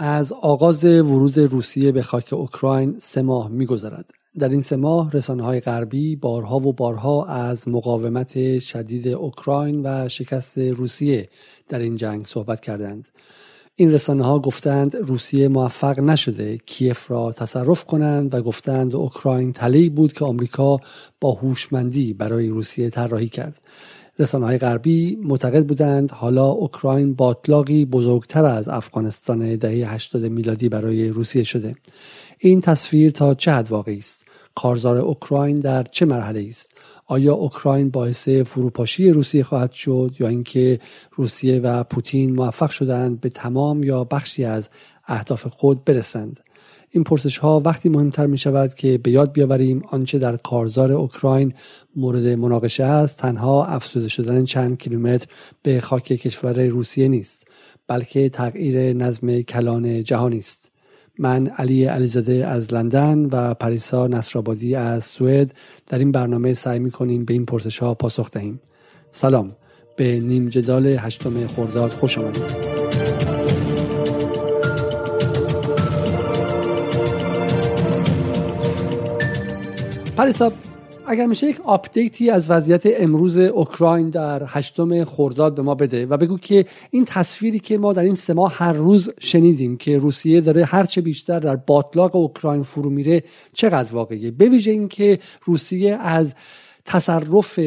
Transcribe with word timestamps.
از 0.00 0.32
آغاز 0.32 0.84
ورود 0.84 1.38
روسیه 1.38 1.92
به 1.92 2.02
خاک 2.02 2.32
اوکراین 2.32 2.98
سه 2.98 3.22
ماه 3.22 3.48
میگذرد. 3.48 4.10
در 4.38 4.48
این 4.48 4.60
سه 4.60 4.76
ماه 4.76 5.12
رسانه 5.12 5.42
های 5.42 5.60
غربی 5.60 6.16
بارها 6.16 6.56
و 6.56 6.72
بارها 6.72 7.24
از 7.24 7.68
مقاومت 7.68 8.58
شدید 8.58 9.08
اوکراین 9.08 9.80
و 9.84 10.08
شکست 10.08 10.58
روسیه 10.58 11.28
در 11.68 11.78
این 11.78 11.96
جنگ 11.96 12.26
صحبت 12.26 12.60
کردند. 12.60 13.08
این 13.76 13.92
رسانه 13.92 14.24
ها 14.24 14.38
گفتند 14.38 14.96
روسیه 14.96 15.48
موفق 15.48 16.00
نشده 16.00 16.58
کیف 16.66 17.10
را 17.10 17.32
تصرف 17.32 17.84
کنند 17.84 18.34
و 18.34 18.42
گفتند 18.42 18.94
اوکراین 18.94 19.52
تلی 19.52 19.90
بود 19.90 20.12
که 20.12 20.24
آمریکا 20.24 20.80
با 21.20 21.32
هوشمندی 21.32 22.12
برای 22.12 22.48
روسیه 22.48 22.90
طراحی 22.90 23.28
کرد. 23.28 23.60
رسانه 24.18 24.46
های 24.46 24.58
غربی 24.58 25.18
معتقد 25.22 25.66
بودند 25.66 26.10
حالا 26.10 26.46
اوکراین 26.46 27.14
باطلاقی 27.14 27.84
بزرگتر 27.84 28.44
از 28.44 28.68
افغانستان 28.68 29.56
دهه 29.56 29.94
80 29.94 30.24
میلادی 30.24 30.68
برای 30.68 31.08
روسیه 31.08 31.44
شده. 31.44 31.74
این 32.38 32.60
تصویر 32.60 33.10
تا 33.10 33.34
چه 33.34 33.52
حد 33.52 33.70
واقعی 33.70 33.98
است؟ 33.98 34.24
کارزار 34.54 34.98
اوکراین 34.98 35.58
در 35.58 35.82
چه 35.82 36.06
مرحله 36.06 36.44
است؟ 36.48 36.70
آیا 37.06 37.34
اوکراین 37.34 37.90
باعث 37.90 38.28
فروپاشی 38.28 39.10
روسیه 39.10 39.44
خواهد 39.44 39.72
شد 39.72 40.14
یا 40.20 40.28
اینکه 40.28 40.80
روسیه 41.12 41.60
و 41.60 41.84
پوتین 41.84 42.34
موفق 42.34 42.70
شدند 42.70 43.20
به 43.20 43.28
تمام 43.28 43.82
یا 43.82 44.04
بخشی 44.04 44.44
از 44.44 44.68
اهداف 45.06 45.46
خود 45.46 45.84
برسند؟ 45.84 46.40
این 46.90 47.04
پرسش 47.04 47.38
ها 47.38 47.60
وقتی 47.64 47.88
مهمتر 47.88 48.26
می 48.26 48.38
شود 48.38 48.74
که 48.74 48.98
به 48.98 49.10
یاد 49.10 49.32
بیاوریم 49.32 49.82
آنچه 49.90 50.18
در 50.18 50.36
کارزار 50.36 50.92
اوکراین 50.92 51.54
مورد 51.96 52.26
مناقشه 52.26 52.84
است 52.84 53.18
تنها 53.18 53.64
افزوده 53.64 54.08
شدن 54.08 54.44
چند 54.44 54.78
کیلومتر 54.78 55.26
به 55.62 55.80
خاک 55.80 56.04
کشور 56.04 56.66
روسیه 56.66 57.08
نیست 57.08 57.46
بلکه 57.86 58.28
تغییر 58.28 58.92
نظم 58.92 59.40
کلان 59.40 60.04
جهانی 60.04 60.38
است. 60.38 60.72
من 61.18 61.46
علی 61.46 61.84
علیزاده 61.84 62.46
از 62.46 62.72
لندن 62.72 63.24
و 63.24 63.54
پریسا 63.54 64.06
نصرآبادی 64.06 64.74
از 64.74 65.04
سوئد 65.04 65.54
در 65.86 65.98
این 65.98 66.12
برنامه 66.12 66.54
سعی 66.54 66.78
می 66.78 66.90
کنیم 66.90 67.24
به 67.24 67.34
این 67.34 67.46
پرسش 67.46 67.78
ها 67.78 67.94
پاسخ 67.94 68.30
دهیم. 68.30 68.60
سلام. 69.10 69.56
به 69.96 70.20
نیم 70.20 70.48
جدال 70.48 70.86
هشتم 70.86 71.46
خرداد 71.46 71.90
خوش 71.90 72.18
آمدید. 72.18 72.77
پریسا 80.18 80.52
اگر 81.06 81.26
میشه 81.26 81.46
یک 81.46 81.60
update 81.60 82.20
ی 82.20 82.30
از 82.30 82.50
وضعیت 82.50 82.82
امروز 82.86 83.36
اوکراین 83.36 84.10
در 84.10 84.42
هشتم 84.46 85.04
خرداد 85.04 85.54
به 85.54 85.62
ما 85.62 85.74
بده 85.74 86.06
و 86.06 86.16
بگو 86.16 86.38
که 86.38 86.66
این 86.90 87.04
تصویری 87.04 87.58
که 87.58 87.78
ما 87.78 87.92
در 87.92 88.02
این 88.02 88.14
سه 88.14 88.34
ماه 88.34 88.54
هر 88.54 88.72
روز 88.72 89.10
شنیدیم 89.20 89.76
که 89.76 89.98
روسیه 89.98 90.40
داره 90.40 90.64
هرچه 90.64 91.00
بیشتر 91.00 91.40
در 91.40 91.56
باطلاق 91.56 92.16
اوکراین 92.16 92.62
فرو 92.62 92.90
میره 92.90 93.22
چقدر 93.52 93.92
واقعیه؟ 93.92 94.30
ویژه 94.30 94.70
اینکه 94.70 95.18
روسیه 95.44 95.96
از 95.96 96.34
تصرف 96.84 97.60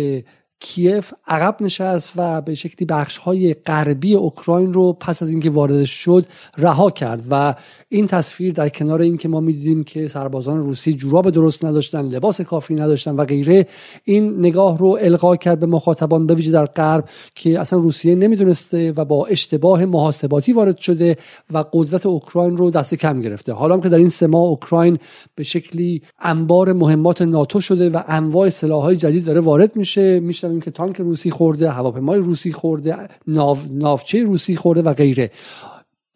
کیف 0.63 1.13
عقب 1.27 1.55
نشست 1.61 2.11
و 2.15 2.41
به 2.41 2.55
شکلی 2.55 2.85
بخش 2.85 3.17
های 3.17 3.53
غربی 3.53 4.13
اوکراین 4.13 4.73
رو 4.73 4.93
پس 4.93 5.23
از 5.23 5.29
اینکه 5.29 5.49
وارد 5.49 5.83
شد 5.83 6.25
رها 6.57 6.89
کرد 6.89 7.23
و 7.31 7.55
این 7.89 8.07
تصویر 8.07 8.53
در 8.53 8.69
کنار 8.69 9.01
اینکه 9.01 9.27
ما 9.27 9.39
می‌دیدیم 9.39 9.83
که 9.83 10.07
سربازان 10.07 10.59
روسی 10.59 10.93
جوراب 10.93 11.29
درست 11.29 11.65
نداشتن 11.65 12.01
لباس 12.01 12.41
کافی 12.41 12.75
نداشتن 12.75 13.15
و 13.15 13.25
غیره 13.25 13.67
این 14.03 14.39
نگاه 14.39 14.77
رو 14.77 14.97
القا 15.01 15.35
کرد 15.35 15.59
به 15.59 15.65
مخاطبان 15.65 16.27
به 16.27 16.35
ویژه 16.35 16.51
در 16.51 16.65
غرب 16.65 17.09
که 17.35 17.59
اصلا 17.59 17.79
روسیه 17.79 18.15
نمی‌دونسته 18.15 18.93
و 18.97 19.05
با 19.05 19.25
اشتباه 19.25 19.85
محاسباتی 19.85 20.53
وارد 20.53 20.77
شده 20.77 21.17
و 21.53 21.63
قدرت 21.73 22.05
اوکراین 22.05 22.57
رو 22.57 22.69
دست 22.71 22.95
کم 22.95 23.21
گرفته. 23.21 23.53
حالا 23.53 23.79
که 23.79 23.89
در 23.89 23.97
این 23.97 24.09
سه 24.09 24.27
ماه 24.27 24.43
اوکراین 24.43 24.97
به 25.35 25.43
شکلی 25.43 26.01
انبار 26.19 26.73
مهمات 26.73 27.21
ناتو 27.21 27.61
شده 27.61 27.89
و 27.89 28.01
انواع 28.07 28.49
سلاحهای 28.49 28.95
جدید 28.95 29.25
داره 29.25 29.39
وارد 29.39 29.75
میشه 29.75 30.19
میشنویم 30.51 30.61
که 30.61 30.71
تانک 30.71 30.97
روسی 30.97 31.31
خورده 31.31 31.69
هواپیمای 31.69 32.19
روسی 32.19 32.51
خورده 32.51 33.07
ناو، 33.27 33.57
ناوچه 33.71 34.23
روسی 34.23 34.55
خورده 34.55 34.81
و 34.81 34.93
غیره. 34.93 35.31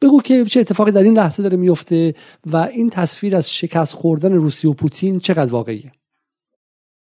بگو 0.01 0.21
که 0.21 0.45
چه 0.45 0.59
اتفاقی 0.59 0.91
در 0.91 1.03
این 1.03 1.13
لحظه 1.13 1.43
داره 1.43 1.57
میفته 1.57 2.13
و 2.45 2.57
این 2.57 2.89
تصویر 2.89 3.35
از 3.35 3.49
شکست 3.51 3.93
خوردن 3.93 4.33
روسیه 4.33 4.71
و 4.71 4.73
پوتین 4.73 5.19
چقدر 5.19 5.51
واقعیه؟ 5.51 5.91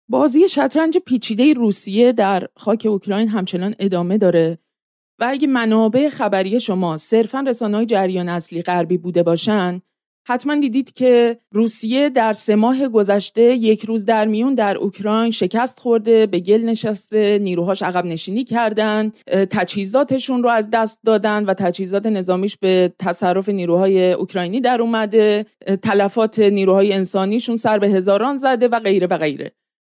بازی 0.10 0.50
شطرنج 0.50 0.98
پیچیده 0.98 1.54
روسیه 1.54 2.12
در 2.12 2.48
خاک 2.56 2.88
اوکراین 2.90 3.28
همچنان 3.28 3.76
ادامه 3.80 4.18
داره 4.18 4.58
و 5.20 5.28
اگه 5.30 5.48
منابع 5.48 6.10
خبری 6.10 6.60
شما 6.60 6.98
صرفا 6.98 7.40
رسانه‌های 7.40 7.86
جریان 7.86 8.30
اصلی 8.30 8.62
غربی 8.62 8.98
بوده 8.98 9.24
باشن 9.24 9.82
حتما 10.30 10.56
دیدید 10.56 10.94
که 10.94 11.38
روسیه 11.52 12.10
در 12.10 12.34
سه 12.34 12.56
ماه 12.56 12.88
گذشته 12.88 13.42
یک 13.42 13.86
روز 13.86 14.06
در 14.06 14.26
میون 14.26 14.56
در 14.56 14.78
اوکراین 14.78 15.32
شکست 15.32 15.80
خورده 15.80 16.26
به 16.26 16.40
گل 16.40 16.62
نشسته 16.62 17.40
نیروهاش 17.42 17.84
عقب 17.84 18.06
نشینی 18.06 18.44
کردن 18.44 19.12
تجهیزاتشون 19.52 20.44
رو 20.44 20.50
از 20.50 20.70
دست 20.70 21.00
دادن 21.06 21.46
و 21.46 21.54
تجهیزات 21.54 22.06
نظامیش 22.06 22.58
به 22.58 22.94
تصرف 23.00 23.50
نیروهای 23.50 24.14
اوکراینی 24.14 24.62
در 24.62 24.82
اومده. 24.82 25.46
تلفات 25.84 26.40
نیروهای 26.40 26.94
انسانیشون 26.94 27.56
سر 27.56 27.80
به 27.80 27.90
هزاران 27.90 28.38
زده 28.38 28.68
و 28.68 28.80
غیره 28.80 29.08
و 29.08 29.18
غیره. 29.18 29.52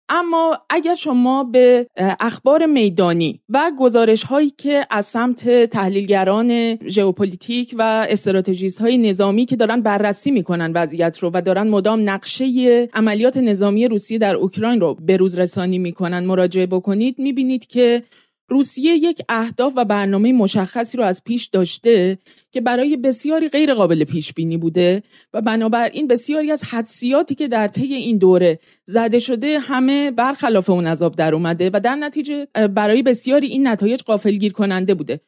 اما 0.09 0.59
اگر 0.71 0.95
شما 0.95 1.45
به 1.45 1.87
اخبار 1.97 2.67
میدانی 2.67 3.41
و 3.49 3.73
گزارش 3.79 4.23
هایی 4.23 4.51
که 4.51 4.87
از 4.91 5.07
سمت 5.07 5.65
تحلیلگران 5.65 6.79
ژئوپلیتیک 6.89 7.75
و 7.79 8.07
استراتژیست 8.09 8.81
های 8.81 8.99
نظامی 8.99 9.45
که 9.45 9.57
دارن 9.57 9.81
بررسی 9.81 10.31
می‌کنن 10.31 10.73
وضعیت 10.75 11.19
رو 11.19 11.31
و 11.35 11.43
دارن 11.43 11.69
مدام 11.69 12.11
نقشه 12.11 12.89
عملیات 12.95 13.37
نظامی 13.37 13.89
روسیه 13.89 14.19
در 14.19 14.35
اوکراین 14.35 14.81
رو 14.81 14.95
به 14.95 15.17
روز 15.17 15.39
رسانی 15.39 15.79
می‌کنن 15.79 16.25
مراجعه 16.25 16.67
بکنید 16.67 17.19
می‌بینید 17.19 17.67
که 17.67 18.03
روسیه 18.49 18.93
یک 18.95 19.23
اهداف 19.29 19.73
و 19.77 19.85
برنامه 19.85 20.33
مشخصی 20.33 20.99
رو 20.99 21.05
از 21.05 21.25
پیش 21.25 21.47
داشته 21.47 22.19
که 22.51 22.61
برای 22.61 22.97
بسیاری 22.97 23.49
غیر 23.49 23.75
قابل 23.75 24.05
پیش 24.05 24.33
بینی 24.33 24.57
بوده 24.57 25.03
و 25.33 25.41
بنابراین 25.41 26.07
بسیاری 26.07 26.51
از 26.51 26.65
حدسیاتی 26.65 27.35
که 27.35 27.49
در 27.49 27.69
طی 27.69 27.95
این 27.95 28.19
دوره 28.19 28.59
زده 28.85 29.19
شده 29.19 29.59
همه 29.59 30.11
برخلاف 30.11 30.71
اون 30.71 30.87
عذاب 30.87 31.17
در 31.17 31.35
اومده 31.35 31.71
و 31.73 31.81
در 31.81 31.95
نتیجه 31.95 32.47
برای 32.75 33.03
بسیاری 33.03 33.47
این 33.47 33.69
نتایج 33.69 34.03
قافلگیر 34.03 34.53
کننده 34.53 34.95
بوده. 34.95 35.21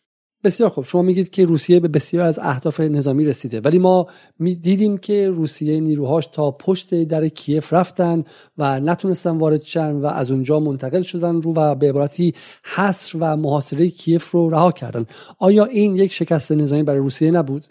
بسیار 0.44 0.70
خوب. 0.70 0.84
شما 0.84 1.02
میگید 1.02 1.30
که 1.30 1.44
روسیه 1.44 1.80
به 1.80 1.88
بسیار 1.88 2.26
از 2.26 2.38
اهداف 2.38 2.80
نظامی 2.80 3.24
رسیده. 3.24 3.60
ولی 3.60 3.78
ما 3.78 4.06
دیدیم 4.38 4.98
که 4.98 5.30
روسیه 5.30 5.80
نیروهاش 5.80 6.26
تا 6.26 6.50
پشت 6.50 7.04
در 7.04 7.28
کیف 7.28 7.72
رفتن 7.72 8.24
و 8.58 8.80
نتونستن 8.80 9.38
وارد 9.38 9.62
شن 9.62 9.92
و 9.92 10.06
از 10.06 10.30
اونجا 10.30 10.60
منتقل 10.60 11.02
شدن 11.02 11.42
رو 11.42 11.54
و 11.54 11.74
به 11.74 11.88
عبارتی 11.88 12.34
حصر 12.74 13.18
و 13.20 13.36
محاصره 13.36 13.88
کیف 13.88 14.30
رو 14.30 14.50
رها 14.50 14.72
کردن. 14.72 15.06
آیا 15.38 15.64
این 15.64 15.96
یک 15.96 16.12
شکست 16.12 16.52
نظامی 16.52 16.82
برای 16.82 17.00
روسیه 17.00 17.30
نبود؟ 17.30 17.66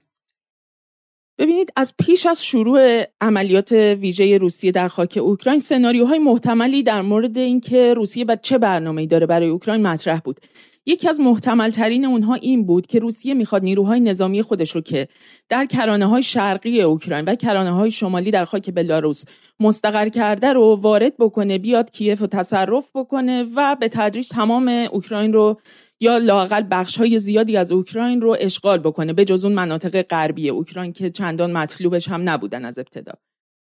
ببینید 1.37 1.69
از 1.75 1.93
پیش 2.05 2.25
از 2.25 2.45
شروع 2.45 3.03
عملیات 3.21 3.71
ویژه 3.71 4.37
روسیه 4.37 4.71
در 4.71 4.87
خاک 4.87 5.19
اوکراین 5.21 5.59
سناریوهای 5.59 6.19
محتملی 6.19 6.83
در 6.83 7.01
مورد 7.01 7.37
اینکه 7.37 7.93
روسیه 7.93 8.25
و 8.27 8.35
چه 8.35 8.57
برنامه‌ای 8.57 9.07
داره 9.07 9.25
برای 9.25 9.49
اوکراین 9.49 9.81
مطرح 9.81 10.19
بود. 10.19 10.39
یکی 10.85 11.09
از 11.09 11.19
محتمل 11.19 11.69
ترین 11.69 12.05
اونها 12.05 12.33
این 12.33 12.65
بود 12.65 12.87
که 12.87 12.99
روسیه 12.99 13.33
می‌خواد 13.33 13.63
نیروهای 13.63 13.99
نظامی 13.99 14.41
خودش 14.41 14.71
رو 14.71 14.81
که 14.81 15.07
در 15.49 15.65
کرانه 15.65 16.05
های 16.05 16.23
شرقی 16.23 16.81
اوکراین 16.81 17.25
و 17.25 17.35
کرانه 17.35 17.71
های 17.71 17.91
شمالی 17.91 18.31
در 18.31 18.45
خاک 18.45 18.73
بلاروس 18.73 19.23
مستقر 19.59 20.09
کرده 20.09 20.53
رو 20.53 20.75
وارد 20.75 21.17
بکنه 21.17 21.57
بیاد 21.57 21.91
کیف 21.91 22.21
رو 22.21 22.27
تصرف 22.27 22.89
بکنه 22.95 23.43
و 23.55 23.75
به 23.79 23.87
تدریج 23.87 24.27
تمام 24.27 24.67
اوکراین 24.91 25.33
رو 25.33 25.59
یا 25.99 26.17
لاقل 26.17 26.63
بخش 26.71 26.97
های 26.97 27.19
زیادی 27.19 27.57
از 27.57 27.71
اوکراین 27.71 28.21
رو 28.21 28.37
اشغال 28.39 28.77
بکنه 28.77 29.13
به 29.13 29.25
جز 29.25 29.45
اون 29.45 29.53
مناطق 29.53 30.01
غربی 30.01 30.49
اوکراین 30.49 30.93
که 30.93 31.09
چندان 31.09 31.51
مطلوبش 31.51 32.07
هم 32.07 32.29
نبودن 32.29 32.65
از 32.65 32.79
ابتدا. 32.79 33.13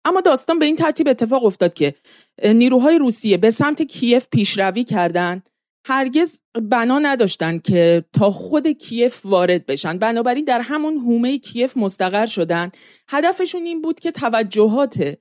اما 0.05 0.21
داستان 0.21 0.59
به 0.59 0.65
این 0.65 0.77
ترتیب 0.77 1.09
اتفاق 1.09 1.45
افتاد 1.45 1.75
که 1.75 1.95
نیروهای 2.45 2.99
روسیه 2.99 3.37
به 3.37 3.51
سمت 3.51 3.83
کیف 3.83 4.27
پیشروی 4.31 4.85
کردند 4.85 5.51
هرگز 5.85 6.39
بنا 6.71 6.99
نداشتن 6.99 7.59
که 7.59 8.05
تا 8.13 8.31
خود 8.31 8.69
کیف 8.69 9.27
وارد 9.27 9.67
بشن. 9.67 9.99
بنابراین 9.99 10.45
در 10.45 10.61
همون 10.61 10.97
هومه 10.97 11.39
کیف 11.39 11.77
مستقر 11.77 12.27
شدن. 12.27 12.71
هدفشون 13.09 13.63
این 13.63 13.83
بود 13.83 14.01
که 14.01 14.11
توجهات 14.11 15.19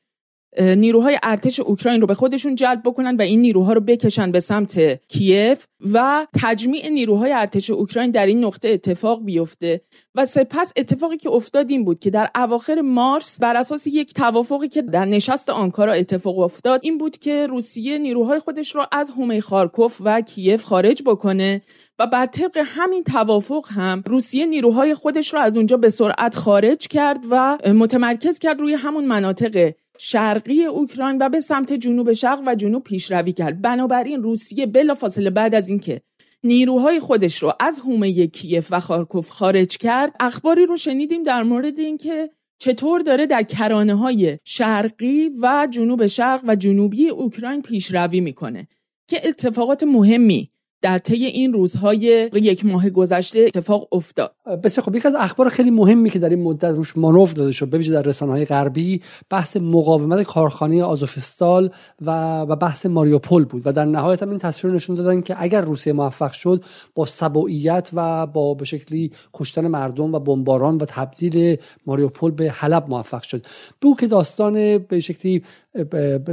نیروهای 0.59 1.19
ارتش 1.23 1.59
اوکراین 1.59 2.01
رو 2.01 2.07
به 2.07 2.13
خودشون 2.13 2.55
جلب 2.55 2.81
بکنن 2.85 3.15
و 3.15 3.21
این 3.21 3.41
نیروها 3.41 3.73
رو 3.73 3.81
بکشن 3.81 4.31
به 4.31 4.39
سمت 4.39 5.01
کیف 5.07 5.65
و 5.93 6.27
تجمیع 6.41 6.89
نیروهای 6.89 7.31
ارتش 7.31 7.69
اوکراین 7.69 8.11
در 8.11 8.25
این 8.25 8.45
نقطه 8.45 8.69
اتفاق 8.69 9.25
بیفته. 9.25 9.81
و 10.15 10.25
سپس 10.25 10.73
اتفاقی 10.75 11.17
که 11.17 11.29
افتاد 11.29 11.69
این 11.69 11.85
بود 11.85 11.99
که 11.99 12.09
در 12.09 12.29
اواخر 12.35 12.81
مارس 12.81 13.39
بر 13.39 13.55
اساس 13.55 13.87
یک 13.87 14.13
توافقی 14.13 14.67
که 14.67 14.81
در 14.81 15.05
نشست 15.05 15.49
آنکارا 15.49 15.93
اتفاق 15.93 16.39
افتاد 16.39 16.79
این 16.83 16.97
بود 16.97 17.17
که 17.17 17.47
روسیه 17.47 17.97
نیروهای 17.97 18.39
خودش 18.39 18.75
رو 18.75 18.85
از 18.91 19.09
هومه 19.09 19.41
خارکوف 19.41 20.01
و 20.05 20.21
کیف 20.21 20.63
خارج 20.63 21.03
بکنه 21.05 21.61
و 21.99 22.07
بر 22.07 22.25
طبق 22.25 22.63
همین 22.65 23.03
توافق 23.03 23.65
هم 23.69 24.03
روسیه 24.07 24.45
نیروهای 24.45 24.95
خودش 24.95 25.33
رو 25.33 25.39
از 25.39 25.57
اونجا 25.57 25.77
به 25.77 25.89
سرعت 25.89 26.35
خارج 26.35 26.87
کرد 26.87 27.19
و 27.29 27.57
متمرکز 27.73 28.39
کرد 28.39 28.59
روی 28.59 28.73
همون 28.73 29.05
مناطق 29.05 29.73
شرقی 30.03 30.65
اوکراین 30.65 31.17
و 31.21 31.29
به 31.29 31.39
سمت 31.39 31.73
جنوب 31.73 32.13
شرق 32.13 32.43
و 32.45 32.55
جنوب 32.55 32.83
پیشروی 32.83 33.33
کرد. 33.33 33.61
بنابراین 33.61 34.23
روسیه 34.23 34.65
بلافاصله 34.65 35.29
بعد 35.29 35.55
از 35.55 35.69
اینکه 35.69 36.01
نیروهای 36.43 36.99
خودش 36.99 37.43
رو 37.43 37.53
از 37.59 37.79
هومه 37.79 38.27
کیف 38.27 38.67
و 38.71 38.79
خارکوف 38.79 39.29
خارج 39.29 39.77
کرد 39.77 40.13
اخباری 40.19 40.65
رو 40.65 40.77
شنیدیم 40.77 41.23
در 41.23 41.43
مورد 41.43 41.79
اینکه 41.79 42.29
چطور 42.59 43.01
داره 43.01 43.25
در 43.25 43.43
کرانه 43.43 43.93
های 43.93 44.37
شرقی 44.43 45.29
و 45.41 45.67
جنوب 45.71 46.07
شرق 46.07 46.41
و 46.47 46.55
جنوبی 46.55 47.09
اوکراین 47.09 47.61
پیشروی 47.61 48.21
می‌کنه 48.21 48.67
که 49.07 49.27
اتفاقات 49.27 49.83
مهمی 49.83 50.51
در 50.81 50.97
طی 50.97 51.25
این 51.25 51.53
روزهای 51.53 52.29
یک 52.33 52.65
ماه 52.65 52.89
گذشته 52.89 53.39
اتفاق 53.39 53.87
افتاد. 53.91 54.33
بسیار 54.63 54.85
خب 54.85 54.95
یک 54.95 55.05
از 55.05 55.15
اخبار 55.15 55.49
خیلی 55.49 55.71
مهمی 55.71 56.09
که 56.09 56.19
در 56.19 56.29
این 56.29 56.43
مدت 56.43 56.63
روش 56.63 56.97
مانور 56.97 57.29
داده 57.29 57.51
شد 57.51 57.69
ببینید 57.69 57.93
در 57.93 58.01
رسانه 58.01 58.31
های 58.31 58.45
غربی 58.45 59.01
بحث 59.29 59.57
مقاومت 59.57 60.23
کارخانه 60.23 60.83
آزوفستال 60.83 61.71
و 62.01 62.41
و 62.41 62.55
بحث 62.55 62.85
ماریوپول 62.85 63.45
بود. 63.45 63.61
و 63.65 63.73
در 63.73 63.85
نهایت 63.85 64.23
هم 64.23 64.29
این 64.29 64.37
تصویر 64.37 64.73
نشون 64.73 64.95
دادن 64.95 65.21
که 65.21 65.35
اگر 65.37 65.61
روسیه 65.61 65.93
موفق 65.93 66.31
شد 66.31 66.63
با 66.95 67.05
سبوعیت 67.05 67.89
و 67.93 68.27
با 68.27 68.53
به 68.53 68.65
شکلی 68.65 69.11
کشتن 69.33 69.67
مردم 69.67 70.13
و 70.13 70.19
بمباران 70.19 70.77
و 70.77 70.85
تبدیل 70.85 71.57
ماریوپول 71.85 72.31
به 72.31 72.51
حلب 72.51 72.89
موفق 72.89 73.21
شد. 73.21 73.45
بو 73.81 73.95
که 73.95 74.07
داستان 74.07 74.77
به 74.77 74.99
شکلی 74.99 75.43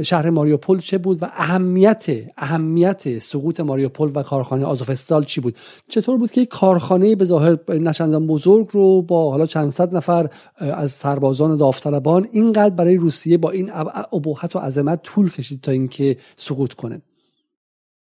شهر 0.03 0.29
ماریوپول 0.29 0.79
چه 0.79 0.97
بود 0.97 1.23
و 1.23 1.25
اهمیت 1.31 2.05
اهمیت 2.37 3.19
سقوط 3.19 3.59
ماریوپول 3.59 4.11
و 4.15 4.23
کارخانه 4.23 4.65
آزوفستال 4.65 5.23
چی 5.23 5.41
بود؟ 5.41 5.55
چطور 5.87 6.17
بود 6.17 6.31
که 6.31 6.45
کارخانه 6.45 7.15
به 7.15 7.25
ظاهر 7.25 7.57
نشندان 7.69 8.27
بزرگ 8.27 8.67
رو 8.71 9.01
با 9.01 9.31
حالا 9.31 9.45
چند 9.45 9.69
صد 9.69 9.95
نفر 9.95 10.29
از 10.55 10.91
سربازان 10.91 11.51
و 11.51 11.57
داوطلبان 11.57 12.27
اینقدر 12.31 12.75
برای 12.75 12.95
روسیه 12.95 13.37
با 13.37 13.51
این 13.51 13.71
ابهت 14.11 14.55
و 14.55 14.59
عظمت 14.59 15.01
طول 15.01 15.31
کشید 15.31 15.61
تا 15.61 15.71
اینکه 15.71 16.17
سقوط 16.35 16.73
کنه؟ 16.73 17.01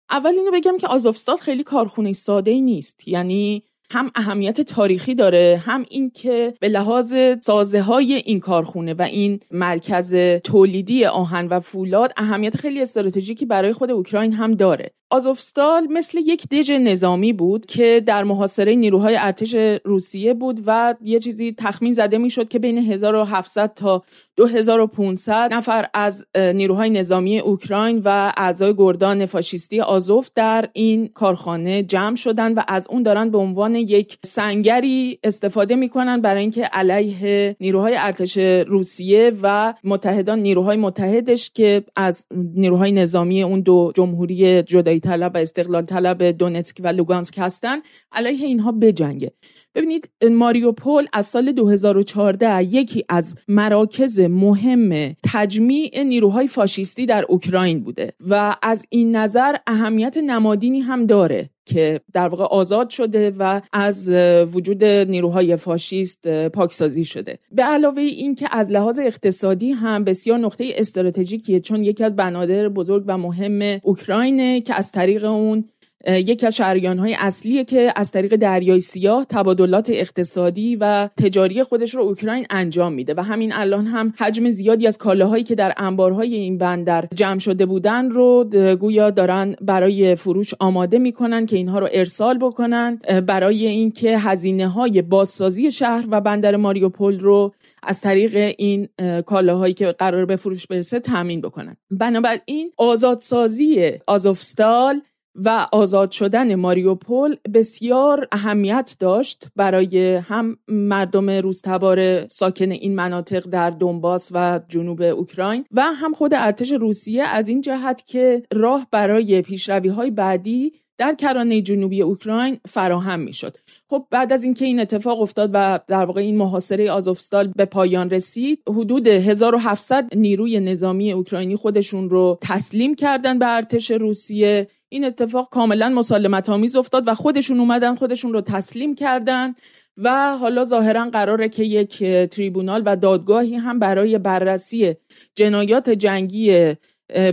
اول 0.09 0.31
اینو 0.31 0.51
بگم 0.53 0.77
که 0.77 0.87
آزوفستال 0.87 1.37
خیلی 1.37 1.63
کارخونه 1.63 2.13
ساده 2.13 2.51
ای 2.51 2.61
نیست. 2.61 3.07
یعنی 3.07 3.63
هم 3.91 4.11
اهمیت 4.15 4.61
تاریخی 4.61 5.15
داره 5.15 5.61
هم 5.65 5.85
اینکه 5.89 6.53
به 6.59 6.69
لحاظ 6.69 7.15
سازه 7.41 7.81
های 7.81 8.13
این 8.13 8.39
کارخونه 8.39 8.93
و 8.93 9.01
این 9.01 9.39
مرکز 9.51 10.15
تولیدی 10.43 11.05
آهن 11.05 11.47
و 11.47 11.59
فولاد 11.59 12.13
اهمیت 12.17 12.57
خیلی 12.57 12.81
استراتژیکی 12.81 13.45
برای 13.45 13.73
خود 13.73 13.91
اوکراین 13.91 14.33
هم 14.33 14.55
داره. 14.55 14.91
آزوفستال 15.09 15.87
مثل 15.89 16.17
یک 16.17 16.47
دژ 16.49 16.71
نظامی 16.71 17.33
بود 17.33 17.65
که 17.65 18.03
در 18.05 18.23
محاصره 18.23 18.75
نیروهای 18.75 19.15
ارتش 19.19 19.55
روسیه 19.83 20.33
بود 20.33 20.61
و 20.65 20.95
یه 21.01 21.19
چیزی 21.19 21.53
تخمین 21.53 21.93
زده 21.93 22.17
می‌شد 22.17 22.47
که 22.47 22.59
بین 22.59 22.77
1700 22.77 23.73
تا 23.73 24.03
2500 24.35 25.53
نفر 25.53 25.85
از 25.93 26.25
نیروهای 26.35 26.89
نظامی 26.89 27.39
اوکراین 27.39 28.01
و 28.05 28.33
اعضای 28.37 28.75
گردان 28.77 29.25
فاشیستی 29.25 29.81
آزوف 29.81 30.29
در 30.35 30.69
این 30.73 31.07
کارخانه 31.07 31.83
جمع 31.83 32.15
شدن 32.15 32.53
و 32.53 32.63
از 32.67 32.87
اون 32.89 33.03
دارن 33.03 33.29
به 33.29 33.37
عنوان 33.37 33.75
یک 33.75 34.17
سنگری 34.25 35.19
استفاده 35.23 35.75
می‌کنن 35.75 36.21
برای 36.21 36.41
اینکه 36.41 36.63
علیه 36.63 37.55
نیروهای 37.59 37.95
ارتش 37.97 38.37
روسیه 38.67 39.31
و 39.41 39.73
متحدان 39.83 40.39
نیروهای 40.39 40.77
متحدش 40.77 41.51
که 41.53 41.83
از 41.95 42.27
نیروهای 42.31 42.91
نظامی 42.91 43.43
اون 43.43 43.61
دو 43.61 43.91
جمهوری 43.95 44.63
جدایی 44.63 44.99
طلب 44.99 45.31
و 45.35 45.37
استقلال 45.37 45.85
طلب 45.85 46.23
دونتسک 46.23 46.77
و 46.83 46.87
لوگانسک 46.87 47.35
هستن 47.37 47.77
علیه 48.11 48.45
اینها 48.45 48.71
بجنگه. 48.71 49.31
ببینید 49.75 50.09
ماریوپول 50.31 51.07
از 51.13 51.25
سال 51.25 51.51
2014 51.51 52.63
یکی 52.63 53.05
از 53.09 53.35
مراکز 53.47 54.19
مهم 54.19 55.15
تجمیع 55.23 56.03
نیروهای 56.03 56.47
فاشیستی 56.47 57.05
در 57.05 57.25
اوکراین 57.29 57.83
بوده 57.83 58.13
و 58.29 58.55
از 58.61 58.85
این 58.89 59.15
نظر 59.15 59.55
اهمیت 59.67 60.17
نمادینی 60.17 60.79
هم 60.79 61.05
داره 61.05 61.49
که 61.65 62.01
در 62.13 62.27
واقع 62.27 62.43
آزاد 62.43 62.89
شده 62.89 63.31
و 63.39 63.61
از 63.73 64.09
وجود 64.53 64.83
نیروهای 64.83 65.55
فاشیست 65.55 66.47
پاکسازی 66.47 67.05
شده. 67.05 67.39
به 67.51 67.63
علاوه 67.63 68.01
این 68.01 68.35
که 68.35 68.47
از 68.51 68.71
لحاظ 68.71 68.99
اقتصادی 68.99 69.71
هم 69.71 70.03
بسیار 70.03 70.39
نقطه 70.39 70.65
استراتژیکیه 70.75 71.59
چون 71.59 71.83
یکی 71.83 72.03
از 72.03 72.15
بنادر 72.15 72.69
بزرگ 72.69 73.03
و 73.07 73.17
مهم 73.17 73.79
اوکراینه 73.83 74.61
که 74.61 74.75
از 74.75 74.91
طریق 74.91 75.25
اون 75.25 75.65
یکی 76.07 76.47
از 76.47 76.55
شهریان 76.55 76.99
های 76.99 77.15
اصلیه 77.19 77.63
که 77.63 77.93
از 77.95 78.11
طریق 78.11 78.35
دریای 78.35 78.79
سیاه 78.79 79.25
تبادلات 79.25 79.89
اقتصادی 79.93 80.75
و 80.75 81.09
تجاری 81.17 81.63
خودش 81.63 81.95
رو 81.95 82.01
اوکراین 82.01 82.45
انجام 82.49 82.93
میده. 82.93 83.13
و 83.17 83.23
همین 83.23 83.53
الان 83.53 83.87
هم 83.87 84.13
حجم 84.17 84.49
زیادی 84.49 84.87
از 84.87 84.97
کالاهایی 84.97 85.43
که 85.43 85.55
در 85.55 85.73
انبارهای 85.77 86.35
این 86.35 86.57
بندر 86.57 87.07
جمع 87.15 87.39
شده 87.39 87.65
بودن 87.65 88.09
رو 88.09 88.43
گویا 88.79 89.09
دارن 89.09 89.55
برای 89.61 90.15
فروش 90.15 90.53
آماده 90.59 90.99
می‌کنن 90.99 91.45
که 91.45 91.55
اینها 91.55 91.79
رو 91.79 91.87
ارسال 91.91 92.37
بکنن. 92.37 92.99
برای 93.27 93.65
اینکه 93.65 94.17
هزینه 94.17 94.67
های 94.67 95.01
بازسازی 95.01 95.71
شهر 95.71 96.05
و 96.11 96.21
بندر 96.21 96.55
ماریوپول 96.55 97.19
رو 97.19 97.53
از 97.83 98.01
طریق 98.01 98.55
این 98.57 98.87
کالاهایی 99.25 99.73
که 99.73 99.91
قرار 99.91 100.25
به 100.25 100.35
فروش 100.35 100.67
برسه 100.67 100.99
تامین 100.99 101.41
بکنن. 101.41 101.77
بنابراین 101.91 102.71
آزادسازی 102.77 103.91
آزوفستال 104.07 105.01
و 105.35 105.67
آزاد 105.71 106.11
شدن 106.11 106.55
ماریوپول 106.55 107.35
بسیار 107.53 108.27
اهمیت 108.31 108.95
داشت 108.99 109.47
برای 109.55 110.15
هم 110.15 110.57
مردم 110.67 111.29
روزتبار 111.29 112.27
ساکن 112.27 112.71
این 112.71 112.95
مناطق 112.95 113.49
در 113.49 113.69
دونباس 113.69 114.31
و 114.33 114.59
جنوب 114.67 115.01
اوکراین 115.01 115.65
و 115.71 115.81
هم 115.81 116.13
خود 116.13 116.33
ارتش 116.33 116.71
روسیه 116.71 117.23
از 117.23 117.47
این 117.47 117.61
جهت 117.61 118.05
که 118.05 118.43
راه 118.53 118.87
برای 118.91 119.41
پیشروی 119.41 119.89
های 119.89 120.11
بعدی 120.11 120.73
در 121.01 121.15
کرانه 121.15 121.61
جنوبی 121.61 122.01
اوکراین 122.01 122.59
فراهم 122.67 123.19
می‌شد. 123.19 123.57
خب 123.89 124.07
بعد 124.11 124.33
از 124.33 124.43
اینکه 124.43 124.65
این 124.65 124.79
اتفاق 124.79 125.21
افتاد 125.21 125.49
و 125.53 125.79
در 125.87 126.05
واقع 126.05 126.21
این 126.21 126.37
محاصره 126.37 126.91
آزوفستال 126.91 127.47
به 127.47 127.65
پایان 127.65 128.09
رسید 128.09 128.59
حدود 128.67 129.07
1700 129.07 130.15
نیروی 130.15 130.59
نظامی 130.59 131.11
اوکراینی 131.11 131.55
خودشون 131.55 132.09
رو 132.09 132.39
تسلیم 132.41 132.95
کردن 132.95 133.39
به 133.39 133.55
ارتش 133.55 133.91
روسیه. 133.91 134.67
این 134.89 135.05
اتفاق 135.05 135.49
کاملا 135.49 135.89
مسالمت 135.89 136.49
آمیز 136.49 136.75
افتاد 136.75 137.07
و 137.07 137.13
خودشون 137.13 137.59
اومدن 137.59 137.95
خودشون 137.95 138.33
رو 138.33 138.41
تسلیم 138.41 138.95
کردن 138.95 139.55
و 139.97 140.37
حالا 140.37 140.63
ظاهرا 140.63 141.09
قراره 141.09 141.49
که 141.49 141.63
یک 141.63 142.03
تریبونال 142.03 142.83
و 142.85 142.95
دادگاهی 142.95 143.55
هم 143.55 143.79
برای 143.79 144.17
بررسی 144.17 144.95
جنایات 145.35 145.89
جنگی 145.89 146.75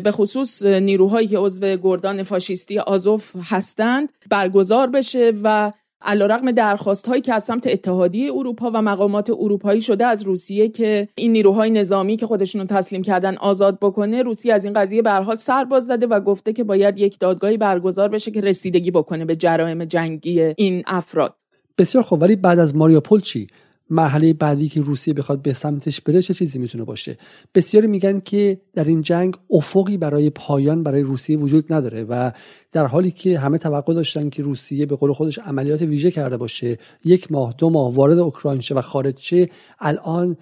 به 0.04 0.11
خصوص 0.11 0.62
نیروهایی 0.62 1.28
که 1.28 1.38
عضو 1.38 1.76
گردان 1.76 2.23
فاشیستی 2.23 2.78
آزوف 2.78 3.37
هستند 3.50 4.08
برگزار 4.30 4.87
بشه 4.87 5.32
و 5.42 5.73
علیرغم 6.02 6.52
درخواست 6.52 7.06
هایی 7.06 7.23
که 7.23 7.35
از 7.35 7.44
سمت 7.44 7.66
اتحادیه 7.66 8.32
اروپا 8.35 8.70
و 8.75 8.82
مقامات 8.82 9.30
اروپایی 9.30 9.80
شده 9.80 10.06
از 10.06 10.23
روسیه 10.23 10.68
که 10.68 11.08
این 11.14 11.32
نیروهای 11.32 11.70
نظامی 11.70 12.16
که 12.16 12.26
خودشون 12.26 12.61
رو 12.61 12.66
تسلیم 12.66 13.02
کردن 13.02 13.37
آزاد 13.37 13.78
بکنه 13.80 14.23
روسیه 14.23 14.54
از 14.54 14.64
این 14.64 14.75
قضیه 14.75 15.02
به 15.02 15.11
حال 15.11 15.37
سرباز 15.37 15.87
زده 15.87 16.06
و 16.06 16.20
گفته 16.20 16.52
که 16.52 16.64
باید 16.64 16.99
یک 16.99 17.18
دادگاهی 17.18 17.56
برگزار 17.56 18.08
بشه 18.08 18.30
که 18.30 18.40
رسیدگی 18.40 18.90
بکنه 18.90 19.25
به 19.25 19.37
جرایم 19.37 19.85
جنگی 19.85 20.40
این 20.40 20.82
افراد. 20.87 21.35
بسیار 21.78 22.04
خوب. 22.04 22.23
ولی 22.23 22.37
بعد 22.37 22.58
از 22.58 22.76
ماریوپول 22.76 23.20
چی؟ 23.20 23.47
مرحله 23.90 24.33
بعدی 24.33 24.68
که 24.68 24.80
روسیه 24.80 25.14
بخواد 25.14 25.42
به 25.42 25.52
سمتش 25.52 26.00
بره 26.00 26.23
چه 26.23 26.35
چیزی 26.35 26.59
می‌تونه 26.59 26.85
باشه؟ 26.85 27.18
بسیاری 27.54 27.87
میگن 27.87 28.21
که 28.21 28.61
در 28.75 28.85
این 28.85 29.02
جنگ 29.02 29.37
افقی 29.50 29.97
برای 29.97 30.30
پایان 30.30 30.83
برای 30.83 31.02
روسیه 31.02 31.38
وجود 31.38 31.73
نداره 31.73 32.04
و 32.04 32.33
در 32.73 32.87
حالی 32.87 33.11
که 33.11 33.38
همه 33.38 33.59
توقع 33.59 33.95
داشتن 33.95 34.30
که 34.30 34.42
روسیه 34.42 34.87
به 34.87 34.97
قول 34.97 35.12
خودش 35.12 35.38
عملیات 35.38 35.83
ویژه 35.83 36.11
کرده 36.11 36.37
باشه 36.37 36.78
یک 37.04 37.33
ماه 37.33 37.54
دو 37.59 37.71
ماه 37.71 37.95
وارد 37.95 38.18
اوکراین 38.18 38.61
شه 38.61 38.75
و 38.75 38.83
خارج 38.83 39.18
شه 39.18 39.49
الان 39.78 40.37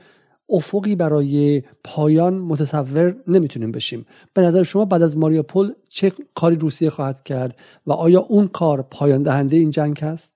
افقی 0.51 0.97
برای 0.97 1.63
پایان 1.85 2.35
متصور 2.35 3.17
نمی‌تونیم 3.29 3.73
بشیم. 3.73 4.07
به 4.35 4.43
نظر 4.43 4.63
شما 4.63 4.85
بعد 4.85 5.03
از 5.03 5.17
ماریوپول 5.17 5.73
چه 5.89 6.13
کاری 6.35 6.57
روسیه 6.57 6.91
خواهد 6.91 7.23
کرد 7.23 7.61
و 7.87 7.93
آیا 7.93 8.21
اون 8.21 8.49
کار 8.49 8.83
پایان 8.83 9.23
دهنده 9.23 9.57
این 9.57 9.71
جنگ 9.71 9.99
هست؟ 9.99 10.36